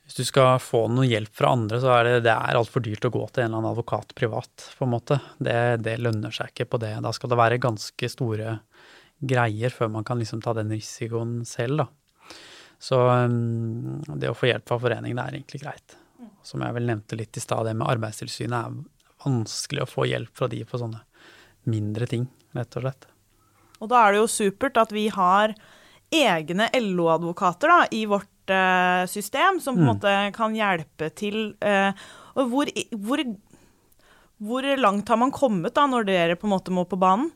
hvis 0.07 0.21
du 0.21 0.23
skal 0.23 0.53
få 0.63 0.85
noe 0.87 1.03
hjelp 1.03 1.33
fra 1.35 1.49
andre, 1.51 1.81
så 1.83 1.89
er 1.97 2.05
det, 2.07 2.11
det 2.29 2.31
er 2.31 2.55
altfor 2.55 2.79
dyrt 2.85 3.03
å 3.09 3.11
gå 3.11 3.25
til 3.27 3.43
en 3.43 3.49
eller 3.49 3.59
annen 3.59 3.73
advokat 3.73 4.13
privat, 4.15 4.69
på 4.77 4.85
en 4.85 4.93
måte. 4.93 5.17
Det, 5.35 5.57
det, 5.83 5.97
lønner 5.99 6.31
seg 6.31 6.53
ikke 6.53 6.69
på 6.71 6.79
det. 6.79 6.93
Da 7.03 7.11
skal 7.11 7.33
det 7.33 7.39
være 7.41 7.59
ganske 7.59 8.09
store 8.13 8.53
greier 9.19 9.73
før 9.75 9.91
man 9.91 10.07
kan 10.07 10.21
liksom 10.21 10.39
ta 10.45 10.53
den 10.55 10.71
risikoen 10.71 11.41
selv, 11.49 11.83
da. 11.83 11.89
Så 12.79 13.01
um, 13.03 13.99
det 14.15 14.31
å 14.31 14.37
få 14.37 14.47
hjelp 14.47 14.69
fra 14.69 14.79
foreningen, 14.79 15.19
er 15.19 15.35
egentlig 15.35 15.65
greit. 15.65 15.97
Som 16.45 16.63
jeg 16.65 16.75
vel 16.77 16.87
nevnte 16.89 17.17
litt 17.19 17.37
i 17.37 17.43
stad, 17.43 17.67
det 17.67 17.75
med 17.77 17.89
Arbeidstilsynet 17.91 18.57
er 18.57 18.77
vanskelig 19.25 19.83
å 19.83 19.89
få 19.89 20.07
hjelp 20.09 20.33
fra 20.37 20.49
de 20.51 20.63
på 20.67 20.79
sånne 20.79 21.01
mindre 21.67 22.07
ting, 22.09 22.27
rett 22.55 22.77
og 22.79 22.85
slett. 22.85 23.07
Og 23.83 23.91
da 23.91 24.05
er 24.05 24.15
det 24.15 24.21
jo 24.21 24.31
supert 24.31 24.79
at 24.81 24.93
vi 24.95 25.07
har 25.13 25.53
egne 26.13 26.69
LO-advokater 26.73 27.89
i 27.93 28.05
vårt 28.09 28.31
system 29.11 29.59
som 29.59 29.75
på 29.75 29.81
en 29.81 29.83
mm. 29.83 29.89
måte 29.91 30.13
kan 30.37 30.55
hjelpe 30.55 31.09
til. 31.11 31.51
Eh, 31.59 31.91
og 32.39 32.53
hvor, 32.53 32.69
hvor, 32.95 33.23
hvor, 34.39 34.67
langt 34.79 35.09
har 35.11 35.19
man 35.19 35.33
kommet 35.35 35.75
da, 35.75 35.83
når 35.89 36.07
dere 36.07 36.37
på 36.39 36.47
en 36.47 36.53
måte 36.55 36.71
må 36.71 36.85
på 36.87 36.99
banen? 37.01 37.27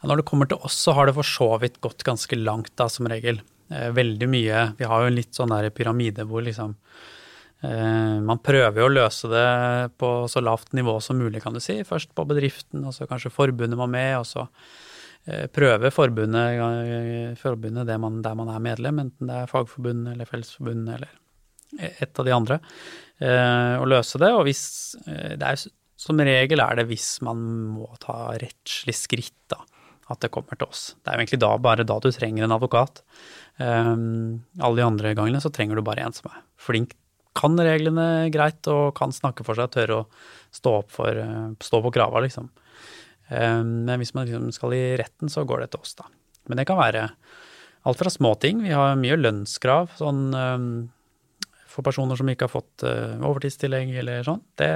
Ja, 0.00 0.08
når 0.08 0.22
det 0.22 0.28
kommer 0.30 0.48
til 0.48 0.64
oss, 0.64 0.78
så 0.80 0.94
har 0.96 1.06
det 1.06 1.16
for 1.18 1.28
så 1.28 1.50
vidt 1.60 1.76
gått 1.84 2.06
ganske 2.08 2.38
langt, 2.40 2.72
da, 2.80 2.88
som 2.88 3.08
regel. 3.10 3.42
Eh, 3.68 3.90
veldig 3.96 4.28
mye 4.28 4.64
Vi 4.78 4.88
har 4.88 5.02
jo 5.02 5.12
en 5.12 5.16
litt 5.16 5.36
sånn 5.36 5.52
der 5.52 5.70
pyramide 5.72 6.26
hvor 6.28 6.44
liksom 6.44 6.74
eh, 6.74 7.12
man 7.64 8.40
prøver 8.44 8.82
jo 8.82 8.86
å 8.88 8.92
løse 8.92 9.28
det 9.32 9.44
på 10.00 10.08
så 10.28 10.42
lavt 10.44 10.74
nivå 10.76 10.98
som 11.00 11.16
mulig, 11.16 11.40
kan 11.40 11.54
du 11.56 11.62
si. 11.64 11.78
Først 11.86 12.10
på 12.12 12.26
bedriften, 12.28 12.82
og 12.84 12.92
så 12.96 13.08
kanskje 13.08 13.32
forbundet 13.32 13.78
må 13.80 13.86
med, 13.90 14.18
og 14.18 14.26
så 14.28 14.44
prøver 15.54 15.94
forbundet, 15.94 17.38
forbundet, 17.40 17.88
eh, 17.88 18.00
man, 18.02 18.18
der 18.26 18.34
man 18.36 18.50
er 18.52 18.64
medlem, 18.66 18.98
enten 19.06 19.30
det 19.30 19.38
er 19.38 19.48
Fagforbundet 19.48 20.12
eller 20.12 20.28
fellesforbund 20.28 20.90
eller 20.98 21.14
et 21.80 22.20
av 22.20 22.28
de 22.28 22.34
andre, 22.36 22.58
å 23.80 23.86
løse 23.88 24.20
det. 24.20 24.28
Og 24.36 24.44
hvis 24.46 24.66
det 25.06 25.48
er 25.48 25.62
som 26.04 26.20
regel 26.20 26.62
er 26.62 26.80
det 26.80 26.88
hvis 26.90 27.16
man 27.24 27.40
må 27.76 27.88
ta 28.02 28.34
rettslig 28.40 28.96
skritt, 28.98 29.38
da. 29.52 29.62
at 30.12 30.20
det 30.24 30.32
kommer 30.34 30.58
til 30.58 30.68
oss. 30.68 30.92
Det 31.00 31.10
er 31.10 31.16
jo 31.16 31.24
egentlig 31.24 31.42
da, 31.44 31.52
bare 31.62 31.86
da 31.86 31.98
du 32.02 32.10
trenger 32.12 32.46
en 32.46 32.56
advokat. 32.56 33.02
Um, 33.56 34.42
alle 34.58 34.80
de 34.80 34.86
andre 34.86 35.14
gangene 35.16 35.40
så 35.42 35.52
trenger 35.54 35.78
du 35.78 35.86
bare 35.86 36.04
en 36.04 36.16
som 36.16 36.30
er 36.32 36.42
flink, 36.60 36.96
kan 37.34 37.58
reglene 37.58 38.30
greit 38.34 38.66
og 38.70 38.94
kan 38.98 39.14
snakke 39.14 39.46
for 39.46 39.58
seg 39.58 39.72
tørre 39.74 40.02
å 40.02 40.06
stå 40.54 40.74
opp 40.82 40.92
for, 40.94 41.18
uh, 41.18 41.50
stå 41.62 41.80
på 41.84 41.92
krava, 41.94 42.22
liksom. 42.24 42.50
Um, 43.28 43.84
men 43.88 43.98
hvis 44.00 44.14
man 44.16 44.28
liksom 44.28 44.52
skal 44.54 44.76
i 44.76 44.84
retten, 45.00 45.32
så 45.32 45.46
går 45.48 45.64
det 45.64 45.72
til 45.74 45.84
oss, 45.84 45.96
da. 45.98 46.08
Men 46.48 46.60
det 46.60 46.68
kan 46.68 46.80
være 46.80 47.08
alt 47.84 48.00
fra 48.00 48.12
småting. 48.12 48.62
Vi 48.64 48.74
har 48.76 48.98
mye 49.00 49.18
lønnskrav 49.18 49.96
sånn 49.98 50.26
um, 50.32 50.68
for 51.68 51.84
personer 51.86 52.16
som 52.16 52.28
ikke 52.30 52.46
har 52.46 52.52
fått 52.52 52.84
overtidstillegg 52.86 53.96
eller 53.98 54.22
sånn. 54.22 54.44
Det 54.54 54.70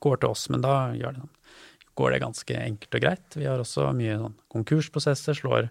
går 0.00 0.22
til 0.22 0.32
oss, 0.32 0.46
men 0.48 0.62
da 0.64 0.78
gjør 0.96 1.12
det 1.12 1.20
sånn 1.24 1.34
går 1.96 2.12
det 2.12 2.22
ganske 2.22 2.58
enkelt 2.60 2.98
og 2.98 3.04
greit. 3.04 3.36
Vi 3.36 3.46
har 3.48 3.60
også 3.60 3.88
mye 3.96 4.18
sånn 4.20 4.36
konkursprosesser, 4.52 5.36
slår, 5.38 5.70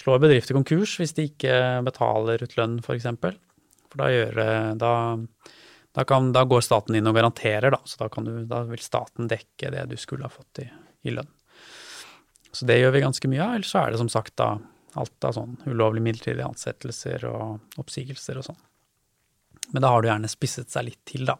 slår, 0.00 0.22
bedrifter 0.24 0.56
konkurs 0.56 0.96
hvis 1.00 1.14
de 1.16 1.28
ikke 1.28 1.58
betaler 1.86 2.44
ut 2.44 2.56
lønn, 2.58 2.78
f.eks. 2.80 3.10
For, 3.94 4.02
da, 4.02 4.10
gjør, 4.10 4.74
da, 4.74 4.92
da, 5.94 6.04
kan, 6.04 6.32
da, 6.34 6.42
går 6.50 6.64
staten 6.66 6.98
inn 6.98 7.06
og 7.06 7.14
garanterer, 7.14 7.70
da. 7.70 7.78
Så 7.86 8.10
du, 8.10 8.32
da, 8.50 8.64
vil 8.66 8.82
staten 8.82 9.30
dekke 9.30 9.70
det 9.70 9.86
du 9.92 9.96
skulle 10.00 10.26
ha 10.26 10.32
fått 10.32 10.64
i, 10.64 10.68
i, 11.06 11.14
lønn. 11.14 11.30
Så 12.50 12.66
det 12.66 12.80
gjør 12.80 12.96
vi 12.96 13.04
ganske 13.06 13.30
mye 13.30 13.42
av. 13.46 13.54
Ellers 13.54 13.70
så 13.70 13.84
er 13.84 13.94
det 13.94 14.02
som 14.02 14.10
sagt 14.10 14.34
da 14.42 14.56
alt 14.98 15.26
av 15.26 15.34
sånn 15.34 15.56
ulovlige 15.66 16.06
midlertidige 16.06 16.46
ansettelser 16.46 17.24
og 17.30 17.78
oppsigelser 17.82 18.38
og 18.38 18.48
sånn. 18.50 18.60
Men 19.70 19.86
da 19.86 19.90
har 19.94 20.02
du 20.02 20.10
gjerne 20.10 20.30
spisset 20.30 20.70
seg 20.70 20.88
litt 20.90 21.00
til, 21.06 21.24
da. 21.30 21.38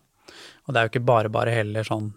Og 0.64 0.72
det 0.72 0.78
er 0.78 0.86
jo 0.86 0.94
ikke 0.94 1.08
bare 1.10 1.30
bare 1.34 1.54
heller 1.54 1.86
sånn 1.86 2.12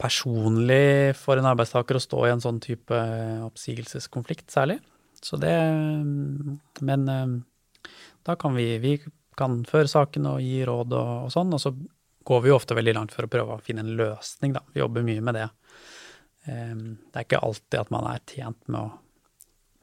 personlig 0.00 1.18
for 1.18 1.36
en 1.36 1.50
arbeidstaker 1.50 1.98
å 1.98 2.02
stå 2.02 2.22
i 2.24 2.32
en 2.32 2.42
sånn 2.42 2.62
type 2.62 3.02
oppsigelseskonflikt, 3.50 4.48
særlig. 4.54 4.78
Så 5.20 5.36
det 5.36 5.52
Men 6.80 7.08
eh, 7.08 7.26
da 8.26 8.36
kan 8.36 8.54
vi 8.56 8.78
Vi 8.82 8.98
kan 9.38 9.62
føre 9.64 9.88
saken 9.88 10.26
og 10.28 10.42
gi 10.44 10.60
råd 10.68 10.92
og, 10.92 11.12
og 11.26 11.32
sånn, 11.32 11.52
og 11.56 11.60
så 11.62 11.72
går 12.28 12.42
vi 12.44 12.50
jo 12.50 12.56
ofte 12.58 12.76
veldig 12.76 12.92
langt 12.96 13.14
for 13.14 13.24
å 13.24 13.30
prøve 13.32 13.56
å 13.56 13.62
finne 13.64 13.84
en 13.84 13.94
løsning, 13.96 14.52
da. 14.52 14.60
Vi 14.74 14.82
jobber 14.82 15.06
mye 15.06 15.22
med 15.24 15.38
det. 15.38 15.46
Eh, 16.44 16.74
det 16.76 17.16
er 17.16 17.24
ikke 17.24 17.40
alltid 17.46 17.78
at 17.80 17.94
man 17.94 18.08
er 18.10 18.20
tjent 18.28 18.60
med 18.68 18.80
å 18.82 18.90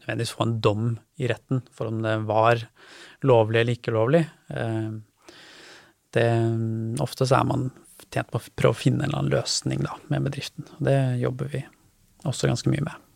nødvendigvis 0.04 0.36
få 0.38 0.46
en 0.46 0.60
dom 0.64 0.86
i 1.20 1.28
retten 1.28 1.64
for 1.74 1.90
om 1.90 2.00
det 2.06 2.14
var 2.30 2.62
lovlig 3.28 3.64
eller 3.64 3.80
ikke 3.80 3.96
lovlig. 3.96 4.24
Eh, 4.54 4.92
det, 6.16 6.30
ofte 7.04 7.28
så 7.28 7.42
er 7.42 7.50
man 7.50 7.70
tjent 8.08 8.30
på 8.32 8.40
å 8.40 8.54
prøve 8.56 8.76
å 8.76 8.80
finne 8.80 9.04
en 9.04 9.10
eller 9.10 9.24
annen 9.24 9.36
løsning 9.36 9.84
da, 9.84 9.98
med 10.14 10.30
bedriften. 10.30 10.70
Og 10.78 10.86
Det 10.88 11.00
jobber 11.24 11.52
vi 11.52 11.66
også 12.28 12.52
ganske 12.52 12.72
mye 12.72 12.86
med. 12.86 13.07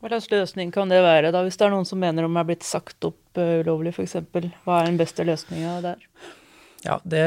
Hva 0.00 0.08
slags 0.08 0.30
løsning 0.32 0.70
kan 0.72 0.88
det 0.88 1.02
være, 1.04 1.28
da, 1.34 1.42
hvis 1.44 1.58
det 1.60 1.66
er 1.66 1.74
noen 1.74 1.88
som 1.88 2.00
mener 2.00 2.24
de 2.24 2.32
er 2.32 2.46
blitt 2.48 2.64
sagt 2.64 3.04
opp 3.04 3.36
uh, 3.36 3.58
ulovlig 3.60 3.92
f.eks.? 3.92 4.16
Hva 4.64 4.78
er 4.78 4.88
den 4.88 4.96
beste 5.00 5.26
løsninga 5.28 5.74
der? 5.84 6.06
Ja, 6.80 6.96
det, 7.04 7.24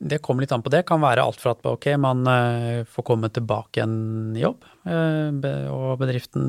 det, 0.00 0.22
kommer 0.24 0.40
litt 0.40 0.54
an 0.56 0.64
på 0.64 0.72
det. 0.72 0.86
Kan 0.88 1.02
være 1.02 1.26
alt 1.28 1.42
fra 1.42 1.52
at 1.52 1.68
ok, 1.68 1.90
man 2.00 2.24
uh, 2.24 2.86
får 2.88 3.06
komme 3.10 3.28
tilbake 3.28 3.82
igjen 3.82 4.32
i 4.32 4.46
jobb, 4.46 4.64
uh, 4.88 5.28
og 5.74 6.00
bedriften 6.00 6.46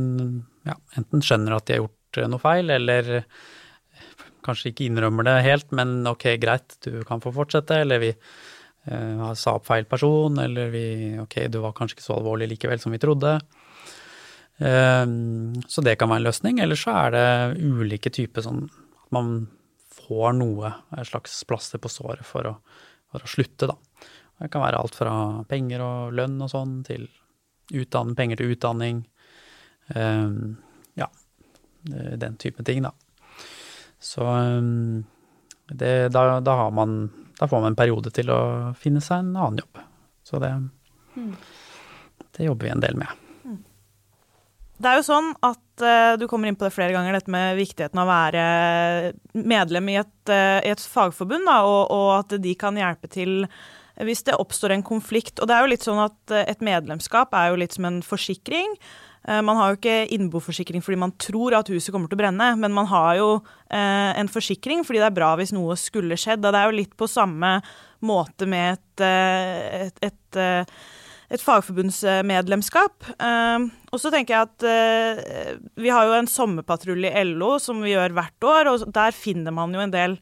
ja, 0.67 0.77
enten 0.95 1.25
skjønner 1.25 1.57
at 1.57 1.67
de 1.67 1.75
har 1.75 1.83
gjort 1.83 2.21
noe 2.31 2.41
feil, 2.41 2.71
eller 2.71 3.17
kanskje 4.47 4.71
ikke 4.71 4.87
innrømmer 4.87 5.27
det 5.27 5.37
helt, 5.43 5.67
men 5.75 5.99
ok, 6.07 6.29
greit, 6.39 6.79
du 6.87 7.01
kan 7.07 7.19
få 7.19 7.35
fortsette, 7.35 7.83
eller 7.83 7.99
vi 7.99 8.13
sa 9.35 9.57
opp 9.57 9.65
feil 9.67 9.83
person, 9.83 10.37
eller 10.39 10.69
vi 10.71 10.85
Ok, 11.19 11.41
du 11.51 11.57
var 11.59 11.73
kanskje 11.75 11.97
ikke 11.97 12.05
så 12.05 12.15
alvorlig 12.15 12.47
likevel 12.53 12.79
som 12.79 12.93
vi 12.95 13.01
trodde. 13.03 13.33
Uh, 14.57 15.59
så 15.69 15.83
det 15.85 15.97
kan 15.99 16.09
være 16.09 16.23
en 16.23 16.27
løsning. 16.29 16.61
Eller 16.63 16.79
så 16.79 16.95
er 17.05 17.15
det 17.15 17.27
ulike 17.61 18.11
typer 18.13 18.45
sånn 18.45 18.65
at 18.69 19.11
man 19.15 19.47
får 20.07 20.37
noe, 20.37 20.71
et 20.97 21.09
slags 21.09 21.39
plaster 21.47 21.81
på 21.81 21.91
såret 21.91 22.25
for 22.27 22.47
å, 22.47 22.55
for 23.11 23.23
å 23.23 23.29
slutte, 23.29 23.69
da. 23.69 23.75
Det 24.37 24.51
kan 24.53 24.61
være 24.61 24.79
alt 24.79 24.95
fra 24.95 25.13
penger 25.49 25.81
og 25.81 26.13
lønn 26.15 26.37
og 26.45 26.51
sånn, 26.51 26.79
til 26.85 27.07
utdanning, 27.73 28.15
penger 28.15 28.39
til 28.39 28.53
utdanning. 28.53 29.01
Um, 29.95 30.57
ja, 30.99 31.07
den 31.83 32.37
type 32.37 32.63
ting, 32.67 32.85
da. 32.85 32.93
Så 33.99 34.21
um, 34.21 35.05
det, 35.67 36.09
da, 36.13 36.39
da, 36.39 36.57
har 36.61 36.71
man 36.71 36.99
da 37.39 37.47
får 37.47 37.61
man 37.61 37.73
en 37.73 37.79
periode 37.79 38.13
til 38.13 38.29
å 38.33 38.41
finne 38.77 39.01
seg 39.03 39.23
en 39.23 39.35
annen 39.35 39.61
jobb. 39.63 39.81
Så 40.25 40.39
det, 40.43 40.53
mm. 41.15 41.33
det 42.37 42.47
jobber 42.47 42.69
vi 42.69 42.75
en 42.75 42.83
del 42.83 42.99
med. 42.99 43.26
Det 44.77 44.89
er 44.89 44.99
jo 44.99 45.07
sånn 45.07 45.31
at 45.45 45.81
uh, 45.81 46.13
du 46.21 46.27
kommer 46.29 46.49
inn 46.49 46.57
på 46.57 46.67
det 46.67 46.75
flere 46.75 46.93
ganger, 46.93 47.17
dette 47.17 47.33
med 47.33 47.57
viktigheten 47.57 47.97
av 47.97 48.05
å 48.05 48.13
være 48.13 48.43
medlem 49.41 49.89
i 49.89 49.97
et, 50.03 50.15
uh, 50.29 50.59
i 50.61 50.69
et 50.73 50.85
fagforbund, 50.93 51.49
da, 51.49 51.63
og, 51.65 51.81
og, 51.93 52.11
at 52.19 52.37
de 52.43 52.53
kan 52.59 52.77
hjelpe 52.77 53.09
til 53.11 53.43
hvis 54.05 54.21
det 54.27 54.37
oppstår 54.37 54.75
en 54.75 54.85
konflikt. 54.85 55.41
Og 55.41 55.49
det 55.49 55.55
er 55.55 55.65
jo 55.65 55.71
litt 55.71 55.85
sånn 55.87 56.03
at 56.03 56.33
et 56.43 56.59
medlemskap 56.61 57.31
er 57.33 57.49
jo 57.49 57.57
litt 57.57 57.73
som 57.73 57.87
en 57.89 58.03
forsikring. 58.05 58.75
Eh, 59.27 59.41
man 59.41 59.59
har 59.59 59.71
jo 59.71 59.79
ikke 59.79 60.07
innboforsikring 60.15 60.83
fordi 60.83 60.99
man 61.01 61.13
tror 61.19 61.57
at 61.57 61.71
huset 61.71 61.91
kommer 61.93 62.07
til 62.11 62.17
å 62.17 62.21
brenne, 62.21 62.51
men 62.59 62.75
man 62.75 62.87
har 62.91 63.17
jo 63.19 63.31
eh, 63.67 64.13
en 64.15 64.31
forsikring 64.31 64.85
fordi 64.87 65.01
det 65.03 65.09
er 65.09 65.17
bra 65.17 65.33
hvis 65.39 65.53
noe 65.55 65.75
skulle 65.79 66.19
skjedd. 66.19 66.45
Og 66.45 66.55
det 66.55 66.61
er 66.61 66.69
jo 66.69 66.77
litt 66.79 66.95
på 66.99 67.09
samme 67.11 67.57
måte 68.07 68.47
med 68.49 68.77
et, 68.77 69.03
eh, 69.03 69.89
et, 69.89 70.07
et, 70.11 70.41
et 71.27 71.43
fagforbundsmedlemskap. 71.43 73.07
Og 73.19 73.99
så 73.99 74.11
tenker 74.13 74.33
jeg 74.33 74.47
at 74.47 75.65
vi 75.75 75.91
har 75.91 76.07
jo 76.07 76.15
en 76.15 76.29
sommerpatrulje 76.31 77.11
i 77.11 77.23
LO 77.33 77.57
som 77.59 77.81
vi 77.83 77.91
gjør 77.91 78.15
hvert 78.15 78.47
år, 78.47 78.69
og 78.71 78.85
der 78.95 79.15
finner 79.15 79.55
man 79.55 79.75
jo 79.75 79.83
en 79.83 79.91
del 79.91 80.15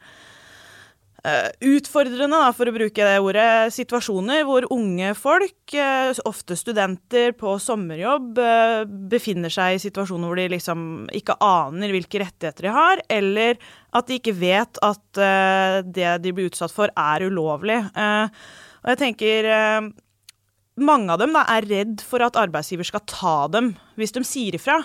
Eh, 1.25 1.47
utfordrende, 1.73 2.37
da, 2.37 2.51
for 2.53 2.69
å 2.69 2.73
bruke 2.75 3.01
det 3.01 3.17
ordet, 3.23 3.73
situasjoner 3.73 4.43
hvor 4.45 4.67
unge 4.73 5.15
folk, 5.17 5.73
eh, 5.73 6.13
ofte 6.29 6.53
studenter 6.59 7.33
på 7.33 7.55
sommerjobb, 7.57 8.37
eh, 8.37 8.83
befinner 8.85 9.49
seg 9.49 9.73
i 9.73 9.81
situasjoner 9.81 10.29
hvor 10.29 10.37
de 10.37 10.51
liksom 10.53 11.09
ikke 11.09 11.37
aner 11.41 11.95
hvilke 11.95 12.21
rettigheter 12.21 12.67
de 12.67 12.75
har, 12.75 13.01
eller 13.09 13.57
at 13.95 14.05
de 14.05 14.19
ikke 14.19 14.37
vet 14.37 14.77
at 14.83 15.01
det 15.95 16.21
de 16.21 16.31
blir 16.35 16.51
utsatt 16.51 16.73
for, 16.73 16.91
er 16.93 17.25
ulovlig. 17.25 17.79
Og 17.95 18.89
jeg 18.91 18.99
tenker 18.99 19.47
mange 20.81 21.13
av 21.13 21.21
dem 21.21 21.35
da, 21.35 21.45
er 21.55 21.67
redd 21.69 22.03
for 22.03 22.23
at 22.25 22.37
arbeidsgiver 22.39 22.87
skal 22.87 23.05
ta 23.07 23.37
dem 23.51 23.73
hvis 23.99 24.15
de 24.15 24.25
sier 24.27 24.57
ifra. 24.57 24.81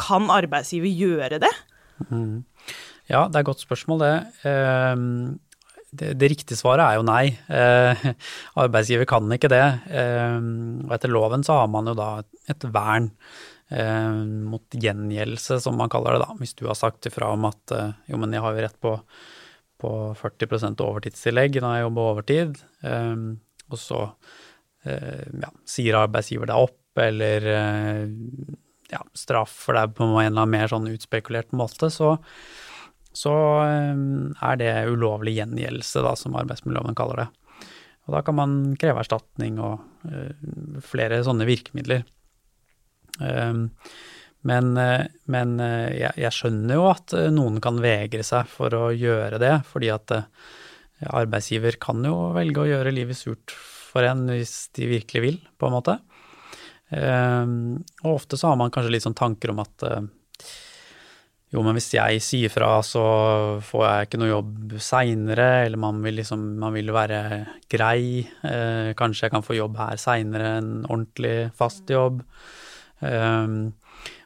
Kan 0.00 0.30
arbeidsgiver 0.32 0.90
gjøre 0.90 1.38
det? 1.42 1.52
Mm. 2.08 2.42
Ja, 3.06 3.26
det 3.28 3.36
er 3.36 3.42
et 3.44 3.50
godt 3.50 3.62
spørsmål, 3.62 4.02
det 4.02 4.14
det, 5.94 6.14
det, 6.18 6.30
riktige 6.32 6.58
svaret 6.58 6.84
er 6.84 6.98
jo 6.98 7.06
nei. 7.06 7.24
Eh, 7.46 8.06
arbeidsgiver 8.62 9.08
kan 9.08 9.30
ikke 9.34 9.50
det. 9.52 9.64
Eh, 9.90 10.38
og 10.84 10.94
etter 10.96 11.12
loven 11.12 11.44
så 11.46 11.60
har 11.60 11.70
man 11.72 11.90
jo 11.90 11.96
da 11.98 12.08
et 12.50 12.66
vern 12.74 13.10
eh, 13.70 14.20
mot 14.50 14.78
gjengjeldelse, 14.84 15.60
som 15.64 15.78
man 15.78 15.92
kaller 15.92 16.16
det 16.16 16.24
da. 16.26 16.38
Hvis 16.40 16.56
du 16.58 16.66
har 16.68 16.78
sagt 16.78 17.10
ifra 17.10 17.32
om 17.34 17.46
at 17.50 17.76
eh, 17.76 17.94
jo, 18.10 18.20
men 18.20 18.34
jeg 18.34 18.44
har 18.44 18.56
jo 18.56 18.66
rett 18.66 18.80
på, 18.82 18.96
på 19.82 19.92
40 20.20 20.74
overtidstillegg 20.74 21.60
når 21.62 21.78
jeg 21.78 21.86
jobber 21.86 22.10
overtid, 22.14 22.58
eh, 22.86 23.28
og 23.70 23.80
så 23.80 24.02
eh, 24.08 24.42
ja, 24.84 25.48
sier 25.68 25.96
arbeidsgiver 25.96 26.50
deg 26.50 26.66
opp, 26.68 27.00
eller 27.00 27.46
ja, 28.92 29.00
straffer 29.16 29.78
deg 29.78 29.94
på 29.96 30.06
en 30.06 30.18
eller 30.18 30.44
annen 30.44 30.52
mer 30.52 30.70
sånn 30.70 30.90
utspekulert 30.92 31.54
måte, 31.56 31.88
så 31.90 32.18
så 33.14 33.32
eh, 33.62 33.94
er 34.42 34.58
det 34.58 34.72
ulovlig 34.90 35.36
gjengjeldelse, 35.38 36.02
som 36.18 36.36
arbeidsmiljøloven 36.40 36.96
kaller 36.98 37.24
det. 37.24 37.28
Og 38.04 38.16
da 38.16 38.24
kan 38.26 38.36
man 38.36 38.56
kreve 38.80 39.00
erstatning 39.00 39.60
og 39.62 39.78
flere 40.84 41.22
sånne 41.24 41.46
virkemidler. 41.48 42.02
Men, 43.16 44.66
men 45.32 45.54
jeg, 45.62 46.10
jeg, 46.20 46.32
skjønner 46.36 46.76
jo 46.76 46.84
at 46.90 47.14
noen 47.32 47.56
kan 47.64 47.80
vegre 47.80 48.26
seg 48.28 48.50
for 48.52 48.76
å 48.76 48.82
gjøre 48.92 49.40
det, 49.40 49.54
fordi 49.70 49.88
at 49.94 50.12
arbeidsgiver 51.08 51.78
kan 51.80 52.04
jo 52.04 52.34
velge 52.36 52.60
å 52.60 52.68
gjøre 52.68 52.92
livet 52.92 53.16
surt 53.16 53.56
for 53.94 54.06
en 54.08 54.26
hvis 54.32 54.56
de 54.74 54.90
virkelig 54.90 55.22
vil, 55.22 55.40
på 55.56 55.70
en 55.70 55.76
måte. 55.78 55.96
Um, 56.90 57.54
og 58.04 58.18
ofte 58.18 58.38
så 58.38 58.50
har 58.50 58.58
man 58.60 58.74
kanskje 58.74 58.92
litt 58.92 59.06
sånn 59.06 59.16
tanker 59.16 59.54
om 59.54 59.62
at 59.62 59.86
jo, 61.54 61.62
men 61.62 61.76
hvis 61.76 61.92
jeg 61.94 62.22
sier 62.24 62.50
fra, 62.50 62.80
så 62.82 63.04
får 63.62 63.82
jeg 63.84 64.06
ikke 64.08 64.18
noe 64.18 64.30
jobb 64.32 64.72
seinere, 64.82 65.48
eller 65.68 65.78
man 65.78 66.00
vil 66.02 66.18
liksom 66.18 66.42
Man 66.58 66.74
vil 66.74 66.90
være 66.94 67.20
grei. 67.70 68.24
Eh, 68.42 68.90
kanskje 68.98 69.28
jeg 69.28 69.34
kan 69.36 69.46
få 69.46 69.54
jobb 69.54 69.78
her 69.78 70.00
seinere, 70.00 70.56
en 70.58 70.72
ordentlig 70.88 71.52
fast 71.54 71.90
jobb. 71.90 72.24
Um, 72.98 73.74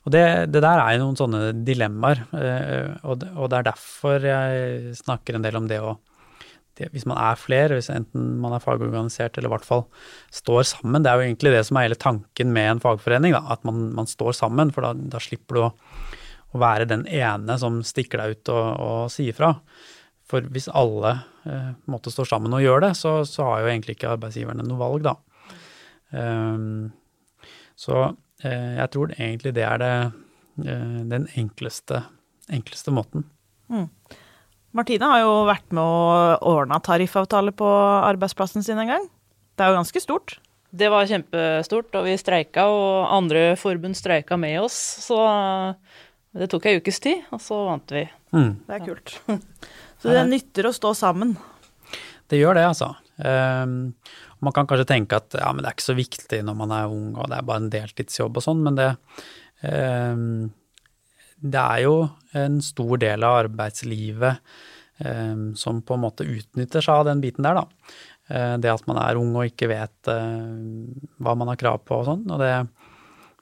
og 0.06 0.14
det, 0.14 0.24
det, 0.54 0.62
der 0.64 0.80
er 0.80 0.94
jo 0.94 1.02
noen 1.02 1.18
sånne 1.20 1.42
dilemmaer, 1.66 2.22
eh, 2.32 2.96
og, 3.02 3.18
det, 3.20 3.28
og, 3.34 3.50
det 3.50 3.58
er 3.58 3.66
derfor 3.66 4.24
jeg 4.24 4.96
snakker 5.02 5.36
en 5.36 5.44
del 5.44 5.58
om 5.60 5.68
det 5.68 5.82
å 5.84 5.98
det, 6.78 6.88
hvis 6.94 7.06
man 7.08 7.18
er 7.20 7.38
flere, 7.40 7.76
hvis 7.76 7.90
enten 7.92 8.36
man 8.42 8.54
er 8.56 8.62
fagorganisert 8.62 9.36
eller 9.36 9.50
i 9.50 9.54
hvert 9.56 9.66
fall 9.66 9.84
står 10.34 10.64
sammen, 10.72 11.02
det 11.04 11.10
er 11.10 11.18
jo 11.18 11.26
egentlig 11.26 11.54
det 11.54 11.64
som 11.68 11.78
er 11.78 11.88
hele 11.88 11.98
tanken 12.00 12.54
med 12.54 12.72
en 12.72 12.82
fagforening, 12.84 13.34
da, 13.36 13.42
at 13.54 13.66
man, 13.68 13.88
man, 13.96 14.08
står 14.10 14.36
sammen, 14.38 14.72
for 14.74 14.86
da, 14.86 14.94
da 14.94 15.20
slipper 15.22 15.58
du 15.58 15.62
å, 15.66 15.70
å, 16.54 16.60
være 16.62 16.88
den 16.90 17.06
ene 17.10 17.58
som 17.60 17.80
stikker 17.86 18.22
deg 18.22 18.36
ut 18.38 18.52
og, 18.54 18.66
og 18.88 19.00
sier 19.14 19.36
fra. 19.36 19.54
For 20.28 20.44
hvis 20.52 20.68
alle 20.76 21.14
eh, 21.48 21.72
måtte 21.88 22.12
stå 22.12 22.26
sammen 22.28 22.54
og 22.56 22.64
gjøre 22.64 22.88
det, 22.88 22.94
så, 23.00 23.18
så, 23.28 23.46
har 23.48 23.64
jo 23.64 23.72
egentlig 23.72 23.96
ikke 23.96 24.12
arbeidsgiverne 24.12 24.66
noe 24.66 24.80
valg, 24.80 25.08
da. 25.08 25.16
Um, 26.08 26.88
så 27.78 27.98
eh, 28.44 28.78
jeg 28.78 28.90
tror 28.94 29.12
egentlig 29.16 29.54
det 29.56 29.64
er 29.64 29.80
det, 29.82 29.92
eh, 30.66 31.00
den 31.12 31.28
enkleste, 31.40 32.02
enkleste 32.52 32.92
måten. 32.94 33.24
Mm. 33.72 33.88
Martine 34.76 35.08
har 35.08 35.22
jo 35.22 35.32
vært 35.48 35.70
med 35.72 35.80
å 35.80 36.36
ordne 36.50 36.78
tariffavtale 36.84 37.54
på 37.56 37.68
arbeidsplassen 38.04 38.64
sin 38.64 38.80
en 38.82 38.92
gang. 38.92 39.08
Det 39.56 39.64
er 39.64 39.72
jo 39.72 39.78
ganske 39.80 40.02
stort? 40.02 40.36
Det 40.68 40.90
var 40.92 41.08
kjempestort, 41.08 41.88
og 41.96 42.04
vi 42.04 42.16
streika, 42.20 42.66
og 42.68 43.08
andre 43.16 43.54
forbund 43.56 43.96
streika 43.96 44.36
med 44.36 44.58
oss. 44.60 44.76
Så 45.06 45.16
det 46.36 46.50
tok 46.52 46.68
ei 46.68 46.76
ukes 46.82 47.00
tid, 47.00 47.24
og 47.32 47.40
så 47.40 47.62
vant 47.70 47.94
vi. 47.96 48.04
Mm. 48.36 48.52
Det 48.66 48.76
er 48.76 48.84
kult. 48.84 49.16
Så 49.98 50.12
det 50.14 50.28
nytter 50.28 50.68
å 50.68 50.70
stå 50.70 50.92
sammen? 50.94 51.32
Det 52.30 52.38
gjør 52.38 52.54
det, 52.54 52.68
altså. 52.68 52.92
Um, 53.18 53.96
man 54.44 54.54
kan 54.54 54.68
kanskje 54.70 54.86
tenke 54.92 55.18
at 55.18 55.34
ja, 55.34 55.48
men 55.50 55.64
det 55.64 55.72
er 55.72 55.74
ikke 55.74 55.88
så 55.88 55.96
viktig 55.98 56.38
når 56.46 56.54
man 56.60 56.74
er 56.76 56.92
ung, 56.92 57.08
og 57.16 57.26
det 57.32 57.40
er 57.40 57.48
bare 57.48 57.64
en 57.64 57.72
deltidsjobb 57.72 58.38
og 58.38 58.44
sånn, 58.44 58.60
men 58.62 58.78
det 58.78 58.86
um, 59.66 60.44
det 61.40 61.60
er 61.62 61.84
jo 61.84 61.94
en 62.38 62.58
stor 62.64 62.98
del 63.00 63.24
av 63.26 63.38
arbeidslivet 63.44 64.40
eh, 65.04 65.36
som 65.58 65.82
på 65.82 65.96
en 65.96 66.04
måte 66.04 66.26
utnytter 66.26 66.84
seg 66.84 67.02
av 67.02 67.08
den 67.10 67.22
biten 67.22 67.46
der, 67.46 67.60
da. 67.60 67.94
Eh, 68.28 68.56
det 68.60 68.72
at 68.72 68.84
man 68.90 69.00
er 69.02 69.20
ung 69.20 69.32
og 69.36 69.48
ikke 69.48 69.70
vet 69.70 70.10
eh, 70.12 70.50
hva 71.22 71.36
man 71.38 71.52
har 71.52 71.60
krav 71.60 71.80
på 71.86 72.00
og 72.00 72.08
sånn. 72.10 72.26
Og 72.28 72.42
det 72.42 72.52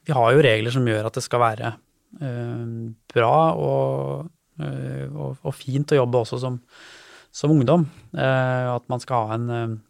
Vi 0.06 0.14
har 0.14 0.32
jo 0.32 0.44
regler 0.44 0.70
som 0.70 0.86
gjør 0.86 1.08
at 1.08 1.16
det 1.18 1.24
skal 1.24 1.42
være 1.42 1.72
eh, 2.20 2.68
bra 3.14 3.34
og, 3.58 4.28
eh, 4.60 5.08
og, 5.10 5.40
og, 5.42 5.52
fint 5.54 5.92
å 5.92 5.98
jobbe 6.02 6.22
også 6.22 6.38
som, 6.38 6.60
som 7.34 7.50
ungdom. 7.50 7.88
Eh, 8.14 8.74
at 8.76 8.86
man 8.92 9.02
skal 9.02 9.26
ha 9.26 9.40
en 9.40 9.80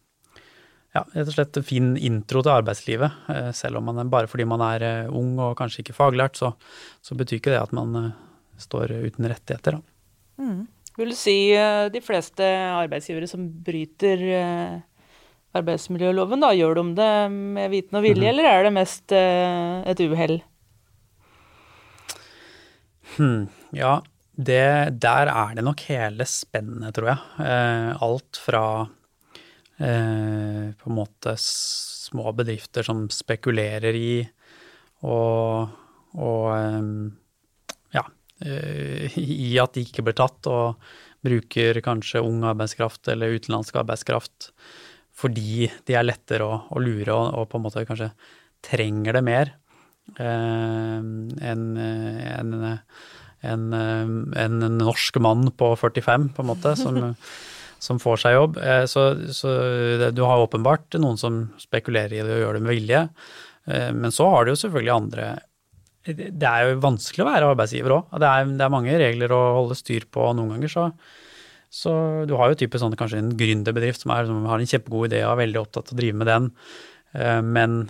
ja, 0.96 1.02
rett 1.12 1.30
og 1.30 1.34
slett 1.34 1.58
fin 1.66 1.94
intro 1.96 2.42
til 2.44 2.54
arbeidslivet. 2.54 3.20
Eh, 3.32 3.50
selv 3.56 3.80
om 3.80 3.90
man 3.90 4.10
bare 4.12 4.30
fordi 4.30 4.46
man 4.48 4.62
er 4.64 4.86
eh, 4.86 5.12
ung 5.12 5.36
og 5.42 5.56
kanskje 5.58 5.84
ikke 5.84 5.96
faglært, 5.96 6.38
så, 6.38 6.52
så 7.04 7.18
betyr 7.18 7.40
ikke 7.40 7.54
det 7.54 7.62
at 7.62 7.74
man 7.76 7.94
eh, 8.00 8.10
står 8.62 8.96
uten 9.04 9.28
rettigheter. 9.30 9.80
Mm. 10.40 10.64
Vil 10.96 11.12
du 11.12 11.16
si 11.18 11.52
de 11.92 12.00
fleste 12.00 12.44
arbeidsgivere 12.72 13.26
som 13.28 13.42
bryter 13.66 14.22
arbeidsmiljøloven, 15.56 16.40
da, 16.40 16.54
gjør 16.56 16.78
de 16.78 16.84
det 16.96 17.08
med 17.34 17.68
viten 17.74 17.98
og 17.98 18.04
vilje, 18.06 18.24
mm. 18.24 18.30
eller 18.30 18.48
er 18.48 18.64
det 18.64 18.70
mest 18.72 19.12
et 19.12 20.00
uhell? 20.06 20.38
Hmm, 23.18 23.50
ja, 23.76 23.98
det, 24.40 24.64
der 25.04 25.32
er 25.34 25.52
det 25.58 25.66
nok 25.68 25.84
hele 25.90 26.24
spennet, 26.32 26.96
tror 26.96 27.12
jeg. 27.12 27.44
alt 28.08 28.40
fra 28.40 28.64
eh, 29.78 30.72
på 30.76 30.90
en 30.90 30.98
måte 30.98 31.34
små 31.40 32.32
bedrifter 32.36 32.86
som 32.86 33.06
spekulerer 33.12 33.96
i 33.98 34.10
og, 35.06 35.74
og 36.16 36.46
ja, 37.94 38.04
eh, 38.40 39.18
i 39.20 39.52
at 39.60 39.76
de 39.76 39.84
ikke 39.84 40.06
blir 40.06 40.16
tatt, 40.16 40.48
og 40.48 40.80
bruker 41.26 41.80
kanskje 41.84 42.22
ung 42.24 42.44
arbeidskraft 42.46 43.08
eller 43.12 43.34
utenlandsk 43.36 43.78
arbeidskraft 43.82 44.50
fordi 45.16 45.68
de 45.88 45.96
er 45.96 46.04
lettere 46.04 46.44
å, 46.44 46.58
å 46.68 46.82
lure 46.82 47.14
og, 47.14 47.30
og, 47.32 47.46
på 47.50 47.58
en 47.58 47.64
måte 47.64 47.86
kanskje 47.88 48.10
trenger 48.66 49.16
det 49.16 49.24
mer 49.24 49.52
eh, 50.20 50.98
enn 51.50 51.64
en, 51.80 52.54
en, 53.46 53.66
en, 53.72 54.58
norsk 54.76 55.18
mann 55.24 55.48
på 55.56 55.72
45, 55.80 56.30
på 56.36 56.44
en 56.44 56.50
måte, 56.50 56.74
som 56.78 57.00
som 57.82 57.98
får 58.02 58.22
seg 58.22 58.36
jobb. 58.36 58.60
Så, 58.88 59.02
så, 59.36 59.50
det, 60.00 60.12
du 60.16 60.22
har 60.24 60.40
åpenbart 60.42 60.96
noen 60.98 61.18
som 61.20 61.42
spekulerer 61.60 62.14
i 62.16 62.22
det 62.24 62.38
og 62.38 62.40
gjør 62.40 62.56
det 62.58 62.62
med 62.64 62.72
vilje. 62.72 63.02
Eh, 63.66 63.92
men 63.92 64.14
så 64.14 64.28
har 64.30 64.44
du 64.44 64.52
jo 64.52 64.60
selvfølgelig 64.60 64.94
andre 64.94 65.28
Det 66.06 66.46
er 66.46 66.68
jo 66.68 66.82
vanskelig 66.84 67.24
å 67.24 67.28
være 67.28 67.50
arbeidsgiver 67.50 67.96
òg. 67.96 68.12
Det, 68.22 68.32
det, 68.54 68.62
er 68.66 68.72
mange 68.72 68.98
regler 69.00 69.34
å 69.34 69.42
holde 69.60 69.78
styr 69.78 70.06
på 70.12 70.28
noen 70.38 70.54
ganger, 70.54 70.70
så, 70.70 70.84
så 71.72 71.94
du 72.30 72.36
har 72.38 72.52
jo 72.52 72.60
typisk 72.60 72.84
sånn 72.84 72.94
kanskje 72.98 73.24
en 73.24 73.32
gründerbedrift 73.38 74.04
som, 74.04 74.14
som, 74.28 74.44
har 74.46 74.62
en 74.62 74.70
kjempegod 74.70 75.10
idé 75.10 75.24
og 75.24 75.34
er 75.34 75.42
veldig 75.42 75.62
opptatt 75.64 75.90
av 75.90 75.96
å 75.96 75.98
drive 75.98 76.20
med 76.20 76.30
den, 76.30 76.46
eh, 77.18 77.40
men 77.42 77.80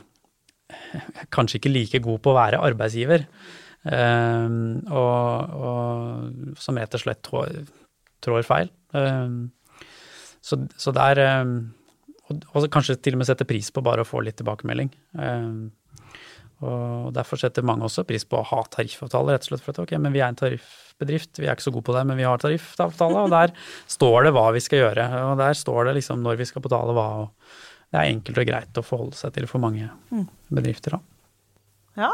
kanskje 1.34 1.60
ikke 1.60 1.74
like 1.74 2.00
god 2.08 2.24
på 2.24 2.32
å 2.32 2.38
være 2.38 2.62
arbeidsgiver. 2.70 3.28
Og, 3.86 5.52
og 5.62 6.56
som 6.58 6.80
rett 6.80 6.96
og 6.96 7.02
slett 7.04 7.28
trår 7.28 8.42
feil. 8.48 8.72
Så, 10.46 10.60
så 10.78 10.94
der 10.94 11.20
ehm, 11.24 11.56
og, 12.26 12.46
og, 12.52 12.68
kanskje 12.72 12.98
til 13.02 13.16
og 13.16 13.22
med 13.22 13.28
sette 13.28 13.46
pris 13.48 13.72
på 13.74 13.82
bare 13.86 14.04
å 14.04 14.08
få 14.08 14.22
litt 14.24 14.38
tilbakemelding. 14.40 14.92
Ehm, 15.22 15.60
og 16.64 17.12
derfor 17.12 17.40
setter 17.40 17.66
mange 17.66 17.84
også 17.84 18.06
pris 18.08 18.24
på 18.24 18.38
å 18.38 18.46
ha 18.48 18.62
tariffavtale, 18.72 19.34
rett 19.34 19.44
og 19.44 19.50
slett 19.50 19.64
for 19.64 19.74
at 19.74 19.82
ok, 19.82 19.96
men 20.00 20.14
vi 20.14 20.22
er 20.22 20.30
en 20.30 20.38
tariffbedrift, 20.40 21.36
vi 21.36 21.50
er 21.50 21.52
ikke 21.52 21.66
så 21.66 21.72
gode 21.74 21.88
på 21.90 21.96
det, 21.98 22.04
men 22.08 22.16
vi 22.16 22.24
har 22.24 22.40
tariffavtale, 22.40 23.26
og 23.26 23.34
der 23.34 23.52
står 23.92 24.28
det 24.28 24.32
hva 24.38 24.46
vi 24.56 24.62
skal 24.64 24.86
gjøre. 24.86 25.08
Og 25.26 25.34
der 25.42 25.58
står 25.58 25.90
det 25.90 25.98
liksom 25.98 26.24
når 26.24 26.40
vi 26.40 26.48
skal 26.48 26.64
betale 26.64 26.96
hva, 26.96 27.08
og 27.26 27.92
det 27.92 28.00
er 28.00 28.14
enkelt 28.14 28.40
og 28.40 28.48
greit 28.48 28.80
å 28.80 28.86
forholde 28.86 29.18
seg 29.18 29.34
til 29.36 29.50
for 29.50 29.62
mange 29.62 29.90
mm. 30.08 30.24
bedrifter, 30.56 30.96
da. 30.96 31.02
Ja, 32.06 32.10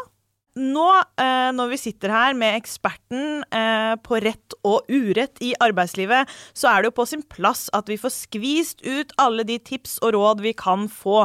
nå 0.58 0.88
eh, 1.16 1.50
når 1.56 1.70
vi 1.70 1.78
sitter 1.80 2.12
her 2.12 2.34
med 2.36 2.58
eksperten 2.58 3.40
eh, 3.48 3.94
på 4.04 4.18
rett 4.20 4.56
og 4.68 4.88
urett 4.92 5.40
i 5.44 5.54
arbeidslivet, 5.64 6.28
så 6.52 6.68
er 6.68 6.82
det 6.82 6.90
jo 6.90 6.98
på 6.98 7.06
sin 7.08 7.22
plass 7.24 7.68
at 7.72 7.88
vi 7.88 7.96
får 8.00 8.12
skvist 8.14 8.84
ut 8.84 9.14
alle 9.22 9.46
de 9.48 9.56
tips 9.56 9.96
og 10.04 10.12
råd 10.16 10.42
vi 10.44 10.52
kan 10.56 10.88
få. 10.92 11.24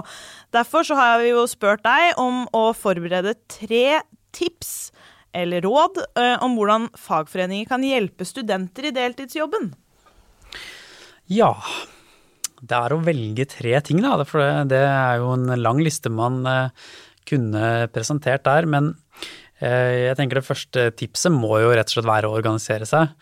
Derfor 0.56 0.88
så 0.88 1.00
har 1.00 1.20
vi 1.24 1.34
jo 1.34 1.44
spurt 1.50 1.84
deg 1.84 2.16
om 2.22 2.46
å 2.56 2.70
forberede 2.78 3.36
tre 3.52 4.00
tips 4.36 4.94
eller 5.36 5.66
råd 5.66 6.00
eh, 6.16 6.38
om 6.44 6.56
hvordan 6.56 6.88
fagforeninger 6.96 7.68
kan 7.68 7.84
hjelpe 7.84 8.26
studenter 8.28 8.88
i 8.88 8.94
deltidsjobben. 8.96 9.74
Ja, 11.28 11.52
det 12.64 12.80
er 12.80 12.96
å 12.96 13.04
velge 13.04 13.44
tre 13.52 13.76
ting, 13.84 14.00
da. 14.02 14.16
For 14.24 14.64
det 14.72 14.80
er 14.88 15.20
jo 15.20 15.36
en 15.36 15.52
lang 15.60 15.84
liste 15.84 16.10
man 16.10 16.48
kunne 17.28 17.88
presentert 17.94 18.46
der. 18.48 18.68
Men 18.70 18.94
eh, 18.94 19.07
jeg 19.58 20.16
tenker 20.20 20.38
det 20.38 20.46
første 20.46 20.90
tipset 21.00 21.34
må 21.34 21.58
jo 21.64 21.72
rett 21.74 21.90
og 21.90 21.96
slett 21.96 22.10
være 22.10 22.30
å 22.30 22.36
organisere 22.38 22.86
seg. 22.86 23.16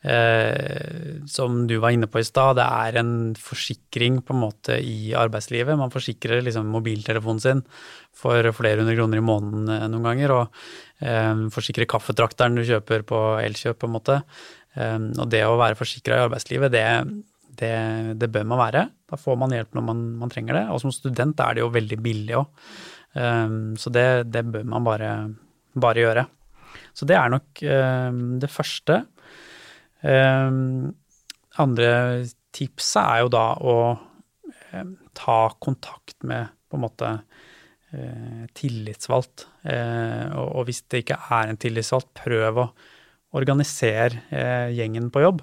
Eh, 0.00 1.20
som 1.28 1.66
du 1.68 1.74
var 1.76 1.92
inne 1.92 2.08
på 2.08 2.22
i 2.22 2.24
stad, 2.24 2.56
det 2.56 2.64
er 2.64 2.96
en 3.02 3.34
forsikring 3.36 4.22
på 4.24 4.32
en 4.32 4.42
måte 4.46 4.78
i 4.80 5.12
arbeidslivet. 5.16 5.76
Man 5.76 5.92
forsikrer 5.92 6.40
liksom 6.46 6.70
mobiltelefonen 6.72 7.42
sin 7.42 7.60
for 8.16 8.48
flere 8.56 8.80
hundre 8.80 8.96
kroner 8.96 9.20
i 9.20 9.24
måneden 9.24 9.68
eh, 9.68 9.88
noen 9.92 10.08
ganger, 10.08 10.36
og 10.38 10.62
eh, 11.04 11.44
forsikrer 11.52 11.90
kaffetrakteren 11.90 12.56
du 12.56 12.64
kjøper 12.64 13.04
på 13.08 13.20
Elkjøp, 13.42 13.80
på 13.82 13.90
en 13.90 13.96
måte. 13.98 14.20
Eh, 14.74 14.96
og 15.18 15.28
det 15.32 15.44
å 15.44 15.58
være 15.60 15.78
forsikra 15.78 16.16
i 16.16 16.24
arbeidslivet, 16.28 16.72
det, 16.72 16.86
det, 17.60 17.74
det, 18.22 18.32
bør 18.32 18.48
man 18.48 18.64
være. 18.64 18.86
Da 19.10 19.20
får 19.20 19.36
man 19.42 19.52
hjelp 19.52 19.76
når 19.76 19.86
man, 19.90 20.02
man 20.22 20.32
trenger 20.32 20.62
det. 20.62 20.64
Og 20.72 20.80
som 20.80 20.96
student 20.96 21.44
er 21.44 21.58
det 21.58 21.66
jo 21.66 21.74
veldig 21.76 22.00
billig 22.00 22.40
òg. 22.40 22.72
Så 23.10 23.90
det, 23.90 24.04
det, 24.30 24.44
bør 24.54 24.68
man 24.70 24.84
bare, 24.86 25.08
bare, 25.74 26.04
gjøre. 26.04 26.26
Så 26.96 27.06
det 27.08 27.16
er 27.18 27.32
nok 27.32 27.62
um, 27.64 28.22
det 28.42 28.50
første. 28.50 29.02
Um, 30.02 30.90
andre 31.60 31.90
tipset 32.54 33.02
er 33.02 33.24
jo 33.24 33.32
da 33.32 33.44
å 33.58 33.76
ta 35.18 35.38
kontakt 35.62 36.22
med 36.26 36.50
på 36.70 36.78
en 36.78 36.84
måte 36.84 37.12
tillitsvalgt. 38.54 39.48
Og, 39.66 40.60
hvis 40.68 40.84
det 40.86 41.00
ikke 41.02 41.16
er 41.34 41.50
en 41.50 41.58
tillitsvalgt, 41.58 42.12
prøv 42.22 42.60
å 42.62 42.66
organisere 43.34 44.70
gjengen 44.70 45.08
på 45.10 45.24
jobb 45.24 45.42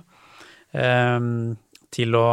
til 1.92 2.16
å 2.16 2.28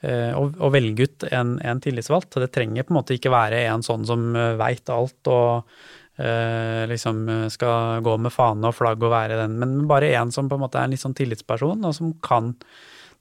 Eh, 0.00 0.32
å, 0.32 0.46
å 0.48 0.70
velge 0.72 1.04
ut 1.04 1.24
en, 1.28 1.58
en, 1.60 1.80
tillitsvalgt. 1.84 2.38
Det 2.40 2.48
trenger 2.54 2.86
på 2.86 2.94
en 2.94 2.98
måte 3.02 3.16
ikke 3.18 3.32
være 3.34 3.58
en 3.68 3.84
sånn 3.84 4.06
som 4.08 4.30
eh, 4.32 4.54
veit 4.56 4.88
alt 4.92 5.28
og 5.28 5.74
eh, 6.20 6.84
liksom 6.90 7.24
skal 7.52 8.04
gå 8.04 8.16
med 8.20 8.34
fane 8.34 8.68
og 8.68 8.76
flagg 8.76 9.02
og 9.02 9.14
være 9.14 9.38
den, 9.42 9.58
men 9.62 9.76
bare 9.90 10.12
en 10.18 10.32
som 10.34 10.48
på 10.50 10.58
en 10.58 10.64
måte 10.64 10.80
er 10.80 10.88
en 10.88 10.94
litt 10.94 11.02
sånn 11.02 11.16
tillitsperson, 11.18 11.84
og 11.86 11.96
som 11.96 12.12
kan 12.24 12.54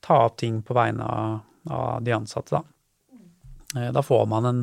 ta 0.05 0.21
opp 0.27 0.37
ting 0.41 0.61
på 0.65 0.75
vegne 0.77 1.05
av, 1.05 1.39
av 1.71 2.03
de 2.05 2.15
ansatte, 2.15 2.59
da. 2.59 2.63
Eh, 3.79 3.89
da 3.95 4.03
får 4.05 4.29
man 4.29 4.51
en, 4.51 4.61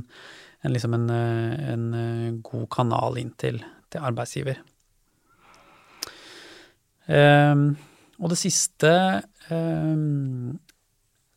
en, 0.63 0.73
liksom 0.75 0.97
en, 0.97 1.11
en 1.11 2.41
god 2.45 2.71
kanal 2.73 3.21
inn 3.21 3.35
til, 3.41 3.63
til 3.93 4.09
arbeidsgiver. 4.13 4.63
Um, 7.07 7.77
og 8.19 8.33
det 8.33 8.39
siste 8.41 8.91
um, 9.47 10.57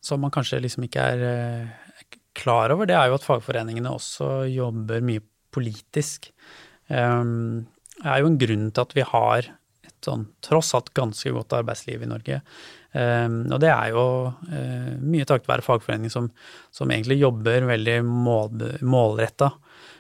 som 0.01 0.23
man 0.23 0.33
kanskje 0.33 0.61
liksom 0.63 0.87
ikke 0.87 1.03
er 1.13 1.25
eh, 1.27 2.15
klar 2.39 2.73
over, 2.73 2.87
det 2.89 2.95
er 2.97 3.09
jo 3.09 3.19
at 3.19 3.25
fagforeningene 3.25 3.91
også 3.91 4.47
jobber 4.49 5.03
mye 5.05 5.21
politisk. 5.53 6.31
Det 6.89 8.09
er 8.09 8.21
jo 8.21 8.29
en 8.31 8.37
grunn 8.41 8.69
til 8.73 8.81
at 8.81 8.93
vi 8.97 9.03
har 9.05 9.49
et 9.85 10.07
sånn 10.07 10.25
tross 10.45 10.73
alt 10.77 10.91
ganske 10.97 11.31
godt 11.35 11.53
arbeidsliv 11.59 12.03
i 12.03 12.09
Norge. 12.09 12.39
Um, 12.89 13.43
og 13.53 13.59
det 13.61 13.69
er 13.69 13.91
jo 13.93 14.03
uh, 14.31 14.93
mye 14.97 15.27
takket 15.29 15.49
være 15.51 15.65
fagforeninger 15.65 16.13
som, 16.13 16.31
som, 16.73 16.89
egentlig 16.89 17.19
jobber 17.19 17.67
veldig 17.69 17.99
mål, 18.07 18.63
målretta 18.81 19.51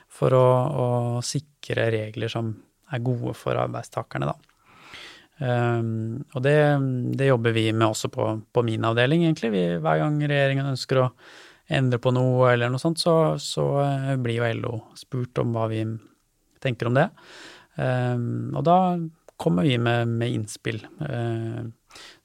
for 0.09 0.33
å, 0.33 0.45
å, 0.73 0.87
sikre 1.21 1.91
regler 1.93 2.31
som 2.33 2.55
er 2.89 3.03
gode 3.05 3.35
for 3.37 3.59
arbeidstakerne, 3.61 4.31
da. 4.31 4.37
Um, 5.39 6.25
og 6.33 6.41
det, 6.43 6.57
det, 7.15 7.29
jobber 7.29 7.53
vi 7.55 7.69
med 7.71 7.85
også 7.91 8.09
på, 8.11 8.31
på 8.51 8.63
min 8.65 8.89
avdeling, 8.89 9.27
egentlig. 9.27 9.53
Vi, 9.53 9.63
hver 9.79 10.01
gang 10.01 10.17
regjeringen 10.25 10.73
ønsker 10.73 11.03
å 11.03 11.09
endre 11.69 12.01
på 12.01 12.11
noe 12.15 12.49
eller 12.55 12.73
noe 12.73 12.81
sånt, 12.81 12.99
så, 12.99 13.37
så 13.39 13.67
uh, 13.85 14.15
blir 14.19 14.41
jo 14.41 14.53
LO 14.63 14.75
spurt 14.97 15.43
om 15.43 15.53
hva 15.53 15.69
vi 15.69 15.83
tenker 16.63 16.89
om 16.89 16.97
det. 16.97 17.09
Um, 17.79 18.55
og 18.57 18.63
da 18.67 18.77
kommer 19.39 19.67
vi 19.67 19.77
med, 19.79 20.09
med 20.19 20.33
innspill 20.35 20.81
uh, 20.99 21.67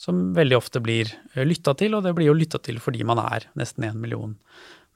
som 0.01 0.23
veldig 0.37 0.57
ofte 0.59 0.83
blir 0.85 1.13
lytta 1.47 1.77
til, 1.79 1.95
og 1.95 2.05
det 2.05 2.15
blir 2.17 2.33
jo 2.33 2.37
lytta 2.37 2.59
til 2.63 2.81
fordi 2.83 3.07
man 3.07 3.23
er 3.23 3.47
nesten 3.59 3.87
én 3.87 4.01
million 4.01 4.35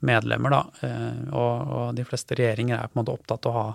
medlemmer, 0.04 0.54
da. 0.54 0.62
Uh, 0.82 1.20
og, 1.30 1.52
og, 1.68 1.84
de 1.98 2.06
fleste 2.06 2.38
regjeringer 2.38 2.78
er 2.78 2.90
på 2.90 2.98
en 2.98 3.02
måte 3.04 3.14
opptatt 3.14 3.48
av 3.48 3.54
å 3.54 3.58
ha 3.58 3.68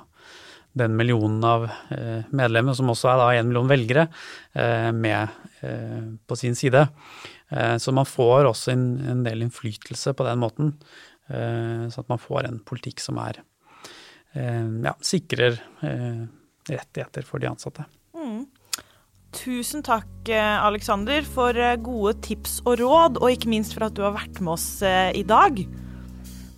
den 0.74 0.96
millionen 0.98 1.44
av 1.46 1.68
eh, 1.94 2.26
medlemmer, 2.34 2.74
som 2.78 2.90
også 2.90 3.12
er 3.12 3.20
da 3.22 3.30
én 3.38 3.50
million 3.50 3.70
velgere, 3.70 4.08
eh, 4.58 4.90
med 4.92 5.30
eh, 5.62 6.06
på 6.28 6.38
sin 6.40 6.58
side. 6.58 6.88
Så 7.54 7.92
man 7.94 8.08
får 8.10 8.48
også 8.50 8.72
en, 8.72 8.86
en 9.12 9.20
del 9.22 9.44
innflytelse 9.46 10.16
på 10.18 10.26
den 10.26 10.40
måten, 10.42 10.72
så 11.30 12.02
at 12.02 12.08
man 12.10 12.18
får 12.18 12.48
en 12.48 12.56
politikk 12.66 13.04
som 13.04 13.20
er 13.22 13.44
ja, 14.34 14.94
sikrer 15.06 15.60
rettigheter 16.70 17.26
for 17.28 17.44
de 17.44 17.50
ansatte. 17.52 17.86
Mm. 18.18 18.46
Tusen 19.34 19.82
takk, 19.86 20.30
Aleksander, 20.30 21.26
for 21.26 21.58
gode 21.86 22.14
tips 22.26 22.60
og 22.66 22.78
råd, 22.82 23.18
og 23.22 23.34
ikke 23.34 23.50
minst 23.54 23.74
for 23.78 23.88
at 23.88 23.96
du 23.98 24.04
har 24.06 24.14
vært 24.18 24.42
med 24.42 24.54
oss 24.56 24.68
i 24.84 25.24
dag. 25.28 25.64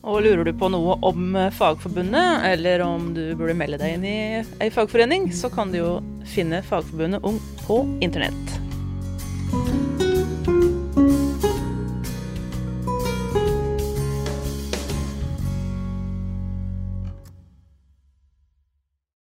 Og 0.06 0.20
lurer 0.22 0.46
du 0.46 0.52
på 0.54 0.70
noe 0.70 1.00
om 1.08 1.34
Fagforbundet, 1.56 2.44
eller 2.52 2.84
om 2.86 3.10
du 3.16 3.24
burde 3.40 3.56
melde 3.58 3.80
deg 3.82 3.96
inn 3.96 4.06
i 4.06 4.18
ei 4.62 4.70
fagforening, 4.70 5.32
så 5.34 5.50
kan 5.50 5.74
du 5.74 5.80
jo 5.80 5.96
finne 6.30 6.62
Fagforbundet 6.68 7.26
Ung 7.26 7.40
på 7.66 7.82
internett. 8.06 8.60